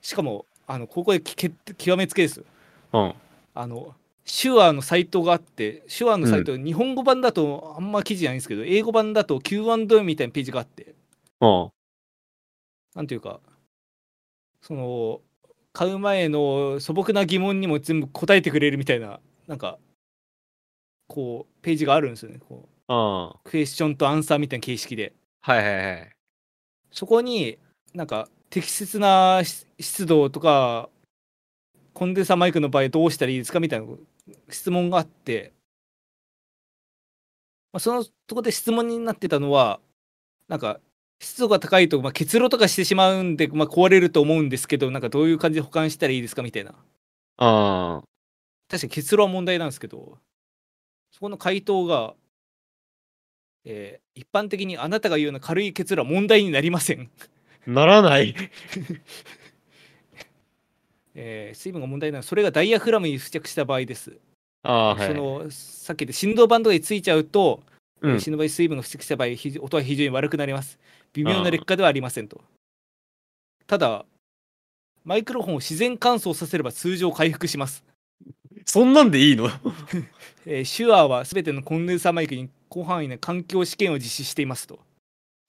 [0.00, 2.44] しかもあのここできけ極めつけですよ
[2.94, 3.14] うん。
[3.54, 3.94] あの
[4.24, 10.94] 手話のサイトがあって手話のサイト、日本語版だとあんま記事ないんですけど英語版だと Q&A みたいなページがあって
[11.42, 11.70] うん。
[12.94, 13.40] なんていうか
[14.62, 15.20] その
[15.74, 19.78] 買う前の素朴な疑問にも全部答えてくれるみたいななんか
[21.08, 23.34] こうページがあるんですよねこううん。
[23.44, 26.10] クエスチョンとアンサーみたいな形式ではいはいはい。
[26.90, 27.58] そこに
[27.92, 30.88] なんか適切なし湿度とか
[31.92, 33.86] コンデンサーマイクの場合どうしたらいいですかみたいな
[34.48, 35.52] 質問があって、
[37.72, 39.80] まあ、そのとこで質問になってたのは
[40.48, 40.80] なんか
[41.20, 46.74] 湿度が高いと、まあ、結露とかしてしまうんで、まあ、壊れると思うんですけどなんかどういう感じで保管したらいいですかみたいな
[47.38, 48.02] あ
[48.68, 50.18] 確かに結露は問題なんですけど
[51.12, 52.14] そこの回答が、
[53.64, 57.10] えー一般的にあなたが言うような軽い結露は問題になりません
[57.66, 57.70] あ。
[57.70, 58.34] ならない。
[61.14, 64.16] えー水分が問題なのはそれがダイヤフラムに付着した場合です。
[64.62, 65.08] ああ、はい。
[65.08, 67.62] そのさっきで振動板とかについちゃうと、
[68.00, 68.20] うん。
[68.20, 70.78] 振動板に水分が付着した場合ひ音は非常に悪くなります。
[71.12, 72.40] 微妙な劣化ではありませんと。
[73.66, 74.04] ただ
[75.04, 77.84] マイクロフォンを自然乾燥させれば通常回復します。
[78.66, 79.48] そんなんでいいの？
[80.46, 84.80] えーシュアーはすべてのコンデンサーマイクに広範囲な環境試験を実施していますと。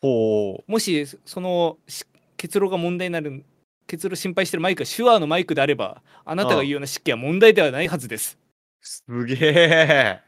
[0.02, 0.72] ほう。
[0.72, 2.06] もしそのし
[2.38, 3.44] 結露が問題になる
[3.88, 8.38] 結露心配してるマイクがシュアーのマイクであればあなたが言うような湿気は問題ではないはずです。
[8.82, 10.20] すげえ。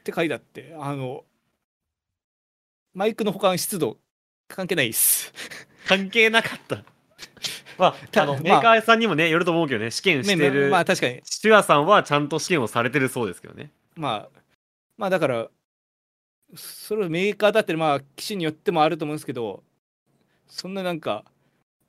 [0.00, 1.24] って書いてあってあの
[2.94, 3.98] マイクの保管湿度
[4.48, 5.32] 関係ないです。
[5.86, 6.82] 関係なかった。
[7.78, 10.68] まあ、たあの、まあメーカーさんにもね、よると思うけどね、試験してねる。
[10.68, 13.70] まあ確かにシュアさんはちゃんと試験をされてるそうですけどね。
[13.94, 14.40] まあ
[14.96, 15.48] まあだから
[16.54, 19.62] それはメーカーだってまあ機種によってもあると思うんですけど
[20.46, 21.24] そんななんか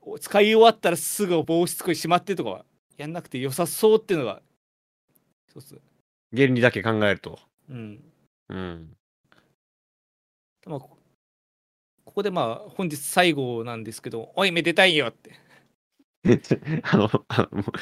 [0.02, 2.64] お使い終わったらすぐ防湿庫にしまってとかは
[2.96, 4.42] やんなくて良さそうっていうのが
[5.48, 5.80] 一つ。
[6.34, 7.38] 原理だけ考えると。
[7.68, 8.00] うん。
[8.48, 8.96] うん。
[10.66, 10.96] まあこ
[12.04, 15.32] ここでまあ本日最後なんですけど「おいめでたいよ」って。
[16.82, 17.72] あの、あのも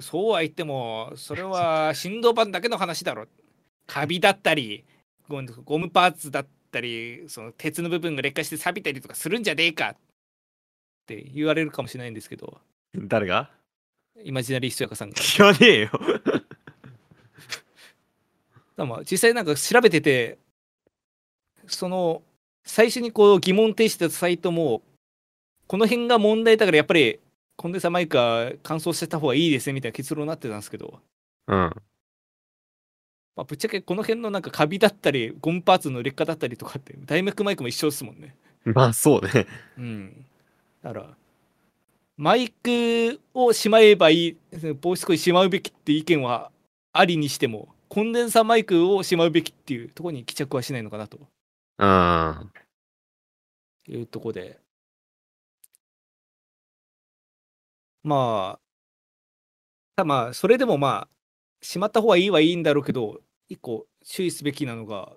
[0.00, 3.26] そうは言ってもそれは振動板だけの話だろ
[3.86, 4.84] カビだったり
[5.28, 9.96] ゴムゴムパーツだったりその鉄の部分が劣化して錆びたりとかするんじゃねえかっ
[11.06, 12.60] て言われるかもしれないんですけど
[12.94, 13.50] う誰が？
[14.24, 15.90] イマジナリーひそやかさんが知らねえよ。
[18.76, 20.38] だ まあ実際なんか調べてて
[21.66, 22.22] その
[22.64, 24.82] 最初にこう疑問提出したサイトも
[25.66, 27.20] この辺が問題だからやっぱり
[27.56, 31.00] コンデンサーマイクは乾燥してた方がいいですねみたいな結論になってたんですけど
[31.48, 31.70] うん。
[33.36, 38.34] まあ、ぶっちゃけこの辺のなんかカビだったりゴムパーツの劣化だったりとかってダイマックマイクも一緒ですもんね。
[38.64, 39.46] まあ、そうね。
[39.78, 40.26] うん。
[40.82, 41.16] だから
[42.16, 44.36] マイクをしまえばいい
[44.80, 46.50] 防止庫にしまうべきって意見は
[46.94, 51.18] ありにしてもコンデンサーマイクをしまうべきっていうところに帰着はしないのかなと
[51.78, 52.52] うん。
[53.88, 54.58] いうところで
[58.02, 58.60] まあ
[59.96, 61.08] たまあそれでもまあ
[61.62, 65.12] しまった方がいいはいいんだろうけど一個注意すべきなのが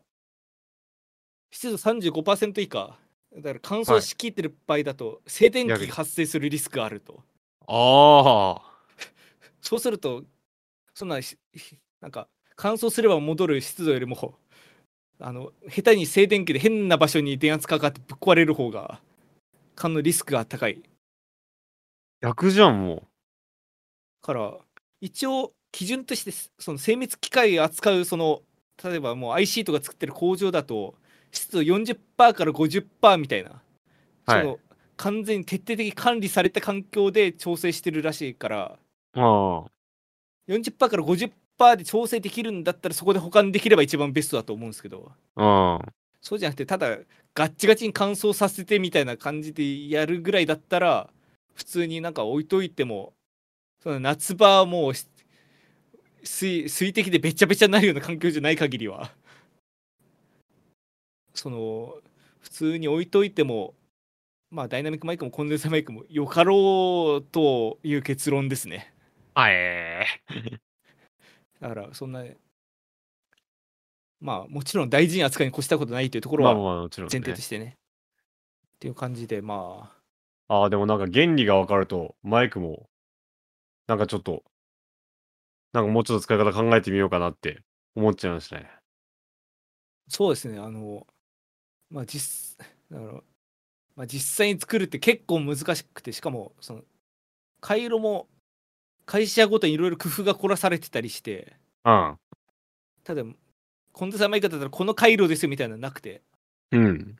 [1.51, 2.97] 湿度35%以下。
[3.35, 7.23] だから乾燥しきってる場合だと静電気が発生するリスクがあると。
[7.67, 8.69] ああ。
[9.61, 10.23] そうすると
[10.93, 11.37] そんなし
[12.01, 14.35] なんか乾燥すれば戻る湿度よりも
[15.19, 18.99] あの下手に静電気で変な場所に電圧かかってぶっ壊れる方が
[19.75, 20.81] 缶のリスクが高い。
[22.21, 23.03] 逆じゃん、も
[24.21, 24.57] から
[24.99, 28.41] 一応基準としてその精密機械を扱うその
[28.83, 30.95] 例えばもう IC とか作ってる工場だと
[31.31, 33.61] 湿度40%から50%みたいな、はい
[34.27, 34.59] その
[34.95, 38.77] 完全に徹底的に管理された環境で調整してるらしいから
[39.15, 39.19] う。
[39.19, 39.65] あ
[40.49, 45.79] 40%から50%で調整できるんだったらそこで保管できれば一番ベストだと思うんですけどあ。
[45.81, 45.91] あ
[46.21, 46.97] そうじゃなくてただ
[47.33, 51.09] ガッチガチに乾燥させてみたいな感じでやるぐらいだったら
[51.53, 53.13] 普通になんか置いといても
[53.81, 55.07] その夏場はもうし
[56.23, 59.11] 水水滴でべちゃべちゃになるような環境じゃない限りは。
[61.33, 61.95] その
[62.39, 63.73] 普通に置いといても
[64.51, 68.93] まあダイナミックマイクもコンデンサーマイクもよかろうという結論ですね。
[69.35, 70.05] あえ
[71.61, 72.23] だからそんな
[74.19, 77.11] まあもちろん大事に扱いに越したことないというところまあまあはまあもちろん、ね。
[77.13, 77.41] 前提と。
[77.41, 77.77] してね。
[78.75, 79.91] っていう感じでま
[80.47, 80.53] あ。
[80.53, 82.89] ああ、でもなんか原理が分かると、マイクも、
[83.87, 84.43] なんかちょっと、
[85.73, 87.61] なんかもうちょっと使い方考えてみようかなって
[87.95, 88.69] 思っちゃいましたね。
[90.07, 91.05] そうですね、あの、
[91.91, 92.57] まあ実、
[92.91, 93.13] だから、
[93.95, 96.81] まあ、実際に作るって結構難しくて、しかも、その、
[97.61, 98.27] 回路も
[99.05, 102.17] 会社ごとにいろいろ工夫が凝らされてたりして、うん。
[103.03, 103.23] ただ、
[103.91, 106.21] コンデンサーマイクだったらこの回路ですよみたいなのなくて、
[106.71, 107.15] うん。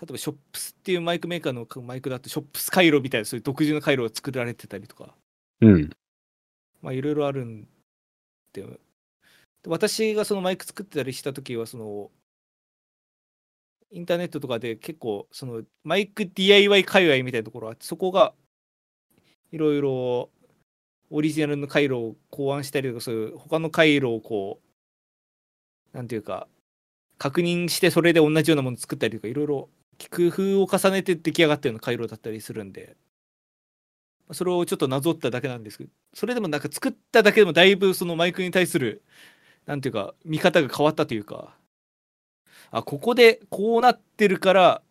[0.00, 5.14] 例えばショップスっていうマイクメーカーのマイクだと、ショップス回路みたいな、そういう独自の回路が作られてたりとか、
[5.60, 5.90] うん。
[6.82, 7.68] まあいろいろあるん
[8.52, 8.64] で、
[9.66, 12.10] 私がそのマイク作ってたりした時は、その、
[13.90, 18.34] インターネットとかで結構、そのマイク DIY 界隈みたいなところがあって、そこが
[19.52, 20.30] いろいろ
[21.10, 24.60] オリジナルの回路を考案したりとか、そういう他の回路をこ
[25.92, 26.48] う、なんていうか、
[27.18, 29.70] 確認してそれで同じようなもの作ったりとか、いろいろ
[30.10, 32.96] 工夫を重ねて出来上がったような回路だったりするんで、
[34.32, 39.02] それをちょっとなぞっただけなんですけど、それでもなんか作っただけでもだいぶそのマイクに対する、
[39.66, 41.54] なんていうか、見方が変わったというか、
[42.70, 44.82] あ、ここでこうなってるから、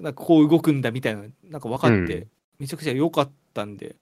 [0.00, 3.94] なんかこう動くんだみたいな、なんか分かって、うんめちゃくちゃ良かったんで、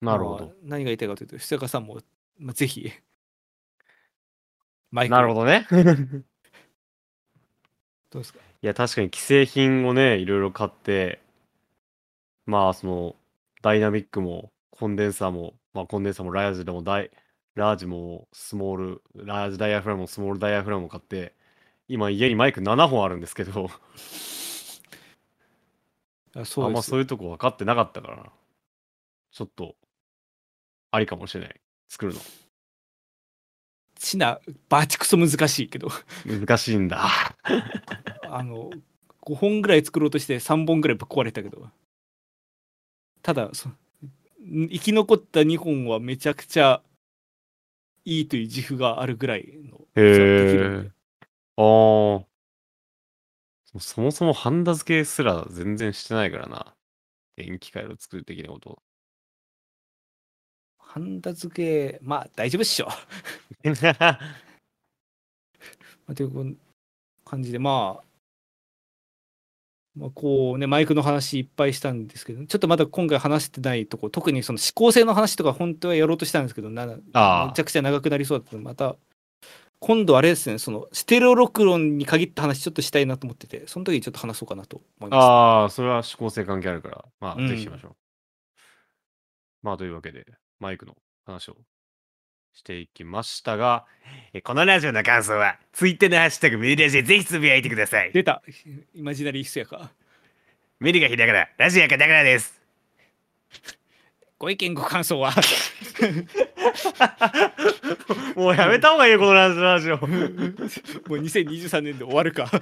[0.00, 0.52] まあなるほど。
[0.64, 2.00] 何が言いたいかというと、久坂さんも、
[2.40, 2.90] まあ、ぜひ、
[4.90, 5.64] マイク、なるほどね。
[8.10, 8.40] どうですか？
[8.62, 11.20] いや、確かに既製品をね、いろいろ買って、
[12.46, 13.16] まあ、その、
[13.62, 17.10] ダイナミックも、コンデンサーも、まあ、コンデンサーもラージでもダイ、
[17.54, 21.34] ラージもスモール、ラージダイヤフラムもスモールダイヤフラムも買って、
[21.88, 23.70] 今家にマイク7本あるんですけど、
[26.36, 28.30] あそうあんまそういうとこ分かってなかったからな。
[29.30, 29.74] ちょっと、
[30.90, 31.60] ありかもしれない。
[31.88, 32.20] 作るの。
[33.98, 35.88] ちな、バチクソ難しいけど、
[36.26, 37.08] 難しいんだ。
[38.30, 38.70] あの、
[39.22, 41.70] 5本ぐらい作ろうとして3本ぐらいぶっ壊れたけど、
[43.26, 43.50] ただ、
[44.38, 46.80] 生き残った2本はめちゃくちゃ
[48.04, 50.90] いいという自負があるぐらいのへえ。
[51.56, 52.24] あー
[53.64, 56.72] そそもそもハンダ付けすら全然してないからな。
[57.34, 58.80] 電気回路作る的なこと。
[60.78, 62.86] ハンダ付け、まあ大丈夫っしょ。
[63.66, 64.20] ま
[66.06, 66.56] あ、という
[67.24, 68.05] 感じで、まあ、
[69.96, 76.94] まあ、こうね、マイクの話いっぱいしたんですけど、ちょっとまだ今回話してないとこ、特にその指向性の話とか本当はやろうとしたんですけど、なめ
[77.54, 78.96] ちゃくちゃ長くなりそうだったので、また、
[79.78, 85.24] 今度あれですね、そのステレオ録音に限った話ちょっとしたいなと思ってて、その時にちょっと話そうかなと思います。
[85.24, 87.96] ああ、それは指向性関係あるから、まあ、うんぜひしましょう。
[89.62, 90.26] まあ、というわけで、
[90.60, 90.94] マイクの
[91.24, 91.56] 話を
[92.56, 93.84] していきましたが、
[94.32, 98.12] えこのラジオの感想は、ツイッターのハッシュタグメディアでぜひつぶやいてください。
[98.12, 98.42] 出た、
[98.94, 99.90] イマジナリーヒスやか。
[100.80, 102.58] メディがひらがな、ラジオがカタカナです。
[104.38, 105.34] ご意見、ご感想は？
[108.36, 109.98] もうやめた方がいいよ、このラジオ。
[110.00, 112.50] もう2023年で終わるか。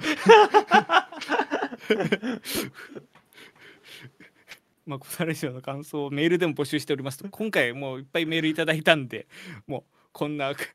[4.85, 9.27] まあ、コサラジオの感想をメールでも募集しておりますと、 今回もういっぱいメールいただいたんで、
[9.67, 10.67] もうこんなク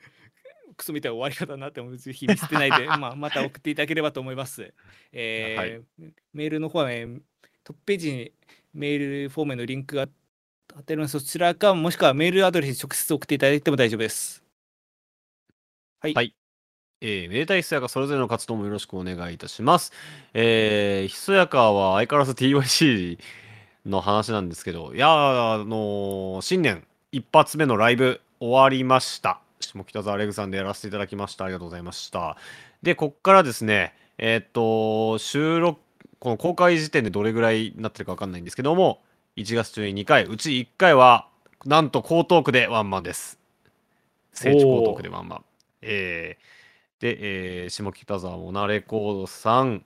[0.76, 4.72] クソみたいな終わり方になってもぜひ見捨てないで、 まあ、また送っていただければと思います。
[5.12, 7.06] えーメールの方はね、
[7.62, 8.32] トップページに
[8.72, 10.08] メールフォームへのリンクが
[10.74, 11.18] 貼ってあります。
[11.18, 14.42] そちらか、もしくはメールアドレスに直接送っていただいても大丈夫です。
[16.00, 16.14] はい。
[16.14, 16.34] はい
[17.02, 19.90] えー、めでたいひそやかそれぞれの活動もよろしくお願いいたします。
[20.34, 23.18] えー、ひそやかは相変わらず TYC
[23.86, 25.08] の話なんですけど、いや、
[25.54, 29.40] あのー新年一発目のライブ終わりました。
[29.60, 31.44] 下北沢レグさんでやらせていただきました。
[31.44, 32.36] ありがとうございました。
[32.82, 35.80] で、こっからですね、えーっと、収録、
[36.18, 39.02] この公開時点でどれぐらいになってるかわかんないんですけども、
[39.36, 41.28] 1月中に2回、うち1回は、
[41.64, 43.38] なんと江東区でワンマンです。
[44.32, 45.44] 聖地江東区でワンマン。
[45.82, 46.60] えー
[47.00, 49.82] で、えー下北沢モナレコードさん。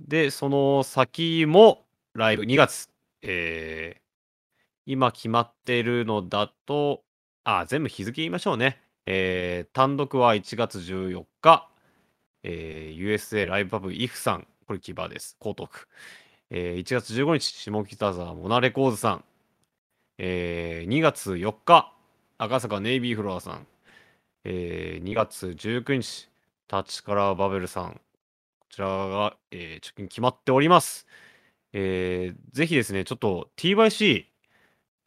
[0.00, 2.88] で、その先もライブ2月。
[3.26, 4.04] えー
[4.86, 7.04] 今決まってるのだと、
[7.44, 8.82] あ、全部日付言いましょうね。
[9.06, 11.68] えー単独は1月14日、
[12.42, 15.36] えー USA ライブパブ IF さんこれキバです。
[15.40, 15.88] 江東区。
[16.50, 19.24] えー1月15日、下北沢モナレコーズさん。
[20.18, 21.92] えー2月4日、
[22.38, 23.66] 赤坂ネイビーフロアさん。
[24.44, 26.28] えー2月19日、
[26.70, 27.94] 立川バベルさん。
[27.94, 28.00] こ
[28.70, 31.06] ちらが、えー、貯金決まっております。
[31.74, 34.26] えーぜひですね、ちょっと TYC、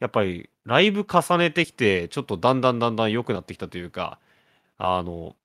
[0.00, 4.20] やっぱりライブ重ねてきて、ちょっとだんだんだんだん良くなってきたというか、
[4.78, 5.36] あの、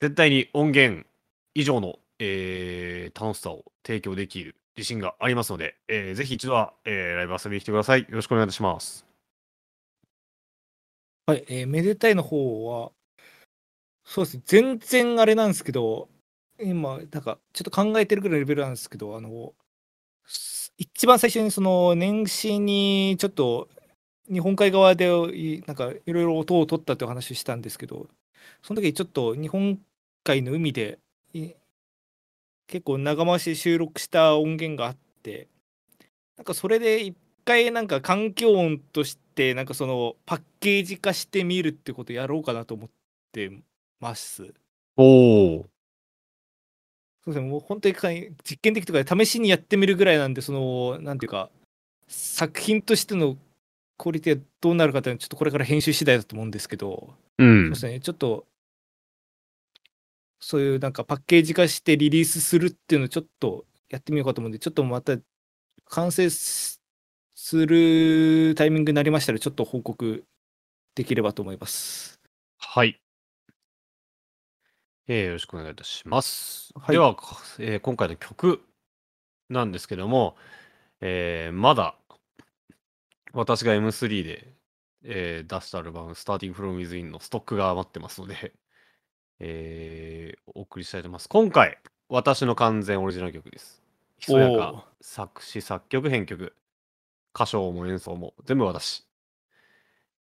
[0.00, 1.06] 絶対に音源
[1.54, 8.00] 以上の、えー楽しさを提供できる自信がありますので、えーぜひ一度は、えーライブ遊びに来てください。
[8.02, 9.06] よろしくお願いいたします。
[11.26, 12.92] はい、えーめでたいの方は、
[14.04, 16.08] そうですね、全然あれなんですけど、
[16.60, 19.54] 今、なんか、ちょっと考えてるぐらいのレベルなんですけど、あの、
[20.78, 23.68] 一番最初にその年始にちょっと
[24.32, 28.08] 日本海側でいなんかいろいろ音を取ったという話をしたんですけど、
[28.62, 29.78] その時ちょっと日本
[30.24, 30.98] 海の海で
[32.66, 35.48] 結構長回し収録した音源があって、
[36.36, 42.90] なんかそれで一回なんか環境音としてなんかそのパッケージ化してみるってことやろうかなと思っ
[43.32, 43.50] て
[43.98, 44.54] ます。
[44.96, 45.66] おお。
[47.24, 47.94] そうですね、もう本当に
[48.42, 51.50] 実験的とかで試しにやってみるぐらいなんで、その、なんていうか、
[52.08, 53.36] 作品としての
[53.98, 57.42] クオリティはどうなるかっていうのは、ちょっとこれから編集次第だと思うんですけど、う。
[57.42, 58.46] そうんですね、ちょっと、
[60.40, 65.18] そういうなんかパッケージ化してリリースするっていうのをちょっとやってみようかと思うんで、ちょっとまた
[65.84, 66.80] 完成す
[67.34, 70.24] するタイミングになりましたら、ちょっと報告
[70.94, 72.20] できればと思います。
[72.58, 72.99] はい。
[75.12, 76.72] えーよろしくお願いいたします。
[76.76, 77.16] はいでは、
[77.58, 78.62] えー今回の曲
[79.48, 80.36] なんですけども、
[81.00, 81.96] えーまだ
[83.32, 84.54] 私が M3 で、
[85.02, 88.52] えー出したアルバム Starting From Within のストックが余ってますので、
[89.40, 91.28] えーお送りしたいと思います。
[91.28, 91.78] 今回、
[92.08, 93.82] 私の完全オリジナル曲です。
[94.18, 96.54] ひそやか、作詞、作曲、編曲、
[97.34, 99.04] 歌唱も演奏も全部私。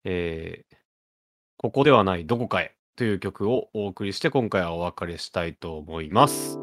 [0.04, 0.76] えー
[1.58, 6.58] ここではないどこかへという曲をお送りして今回はお別れしたいと思います。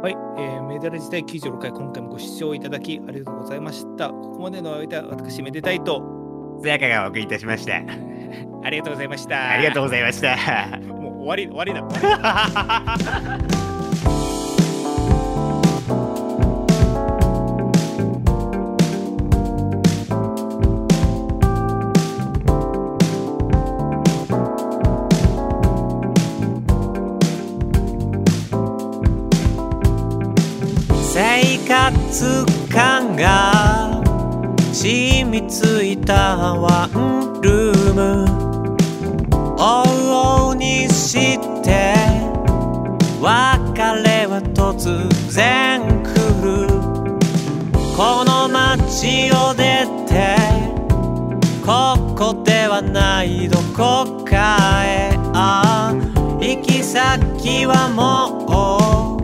[0.00, 4.10] はい、えーメダル自体96回、今回もご視聴いただきありがとうございました。
[4.10, 7.82] ここまでの間、私、めでたいと、さやかがお送りいたしました。
[8.62, 9.50] ありがとうございました。
[9.50, 10.78] ありがとうございました。
[10.86, 13.58] もう終わり、終わりだ。
[31.88, 34.02] 生活感が
[34.72, 38.24] 染みついたワンルーム。
[39.56, 41.94] 往々にして
[43.20, 46.06] 別れは突然来
[46.42, 46.68] る。
[47.96, 50.36] この街を出て
[51.64, 55.18] ここではないどこかへ。
[55.32, 55.94] あ
[56.40, 58.44] 行き先はも
[59.14, 59.17] う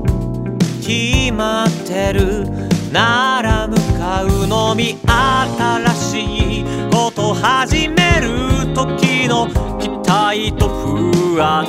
[0.86, 2.44] 決まってる。
[2.92, 4.98] なら向かうのみ。
[5.06, 9.48] 新しいこと始める時の
[9.80, 11.64] 期待と不安。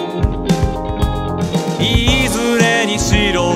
[1.80, 3.54] いずれにしろ